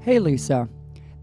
Hey 0.00 0.18
Lisa. 0.18 0.68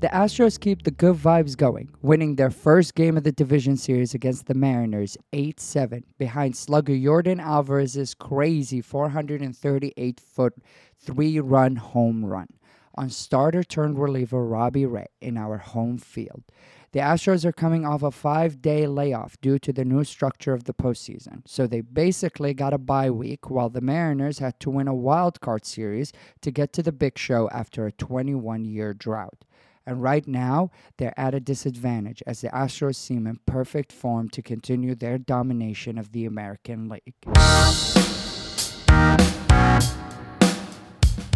The 0.02 0.08
Astros 0.08 0.60
keep 0.60 0.82
the 0.82 0.90
good 0.90 1.16
vibes 1.16 1.56
going, 1.56 1.90
winning 2.02 2.36
their 2.36 2.50
first 2.50 2.96
game 2.96 3.18
of 3.18 3.24
the 3.24 3.32
division 3.32 3.78
series 3.78 4.16
against 4.16 4.48
the 4.48 4.56
Mariners 4.56 5.16
8 5.32 5.60
7 5.60 6.04
behind 6.18 6.56
slugger 6.56 6.92
Yordan 6.92 7.40
Alvarez's 7.40 8.16
crazy 8.16 8.82
438 8.82 10.20
foot 10.20 10.56
three 10.98 11.40
run 11.40 11.76
home 11.76 12.26
run 12.26 12.48
on 12.96 13.12
starter 13.12 13.64
turned 13.64 14.00
reliever 14.00 14.44
Robbie 14.44 14.88
Ray 14.88 15.06
in 15.22 15.38
our 15.38 15.58
home 15.58 16.00
field. 16.00 16.46
The 16.94 17.00
Astros 17.00 17.46
are 17.46 17.52
coming 17.52 17.86
off 17.86 18.02
a 18.02 18.10
five 18.10 18.60
day 18.60 18.88
layoff 18.88 19.40
due 19.40 19.60
to 19.60 19.72
the 19.72 19.86
new 19.86 20.04
structure 20.04 20.54
of 20.54 20.64
the 20.64 20.74
postseason, 20.74 21.44
so 21.46 21.68
they 21.68 21.82
basically 21.82 22.56
got 22.56 22.74
a 22.74 22.80
bye 22.80 23.12
week 23.12 23.52
while 23.52 23.70
the 23.70 23.82
Mariners 23.82 24.40
had 24.40 24.60
to 24.62 24.72
win 24.72 24.88
a 24.88 24.96
wild 24.96 25.40
card 25.42 25.64
series 25.64 26.12
to 26.42 26.50
get 26.50 26.74
to 26.74 26.82
the 26.82 26.92
big 26.92 27.20
show 27.20 27.48
after 27.52 27.86
a 27.86 27.92
21 27.92 28.66
year 28.66 28.96
drought. 28.96 29.46
And 29.86 30.02
right 30.02 30.28
now, 30.28 30.70
they're 30.98 31.20
at 31.20 31.34
a 31.34 31.39
disadvantage 31.39 32.22
as 32.28 32.41
the 32.41 32.50
Astros 32.50 32.96
seem 32.96 33.26
in 33.26 33.39
perfect 33.46 33.91
form 33.91 34.30
to 34.30 34.41
continue 34.41 34.94
their 34.94 35.17
domination 35.17 35.98
of 35.98 36.12
the 36.12 36.26
American 36.26 36.88
League. 36.88 37.15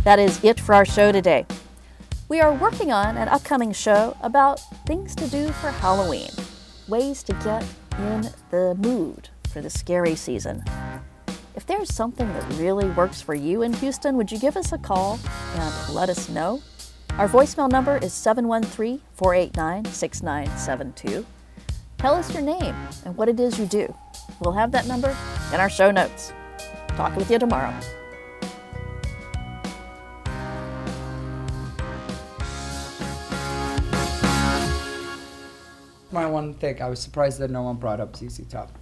That 0.03 0.19
is 0.19 0.43
it 0.43 0.59
for 0.59 0.75
our 0.75 0.85
show 0.85 1.11
today. 1.11 1.47
We 2.29 2.39
are 2.39 2.53
working 2.53 2.91
on 2.91 3.17
an 3.17 3.27
upcoming 3.27 3.71
show 3.71 4.15
about 4.21 4.59
things 4.85 5.15
to 5.15 5.27
do 5.27 5.47
for 5.47 5.71
Halloween, 5.71 6.29
ways 6.87 7.23
to 7.23 7.33
get 7.33 7.65
in 7.97 8.29
the 8.51 8.75
mood 8.75 9.29
for 9.49 9.61
the 9.61 9.69
scary 9.69 10.15
season. 10.15 10.63
If 11.55 11.65
there's 11.65 11.93
something 11.93 12.27
that 12.27 12.53
really 12.59 12.89
works 12.89 13.21
for 13.21 13.33
you 13.33 13.63
in 13.63 13.73
Houston, 13.73 14.17
would 14.17 14.31
you 14.31 14.37
give 14.37 14.57
us 14.57 14.71
a 14.71 14.77
call 14.77 15.19
and 15.55 15.93
let 15.95 16.09
us 16.09 16.29
know? 16.29 16.61
Our 17.17 17.29
voicemail 17.29 17.71
number 17.71 17.95
is 17.95 18.11
713 18.11 18.99
489 19.13 19.85
6972. 19.85 21.25
Tell 21.97 22.13
us 22.13 22.33
your 22.33 22.43
name 22.43 22.75
and 23.05 23.15
what 23.15 23.29
it 23.29 23.39
is 23.39 23.57
you 23.57 23.65
do. 23.65 23.95
We'll 24.41 24.51
have 24.51 24.73
that 24.73 24.85
number 24.85 25.15
in 25.53 25.61
our 25.61 25.69
show 25.69 25.91
notes. 25.91 26.33
Talk 26.89 27.15
with 27.15 27.31
you 27.31 27.39
tomorrow. 27.39 27.73
My 36.11 36.25
one 36.25 36.53
thing, 36.55 36.81
I 36.81 36.89
was 36.89 36.99
surprised 36.99 37.39
that 37.39 37.49
no 37.49 37.61
one 37.61 37.77
brought 37.77 38.01
up 38.01 38.17
ZZ 38.17 38.45
Top. 38.49 38.77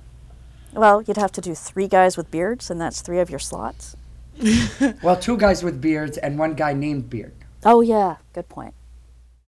Well, 0.73 1.03
you'd 1.03 1.17
have 1.17 1.31
to 1.33 1.41
do 1.41 1.53
three 1.53 1.87
guys 1.87 2.17
with 2.17 2.31
beards, 2.31 2.71
and 2.71 2.81
that's 2.81 3.01
three 3.01 3.19
of 3.19 3.29
your 3.29 3.39
slots. 3.39 3.95
Well, 5.03 5.17
two 5.17 5.37
guys 5.37 5.63
with 5.63 5.79
beards 5.79 6.17
and 6.17 6.39
one 6.39 6.55
guy 6.55 6.73
named 6.73 7.11
Beard. 7.11 7.42
Oh, 7.65 7.81
yeah, 7.81 8.17
good 8.33 8.49
point. 8.49 8.73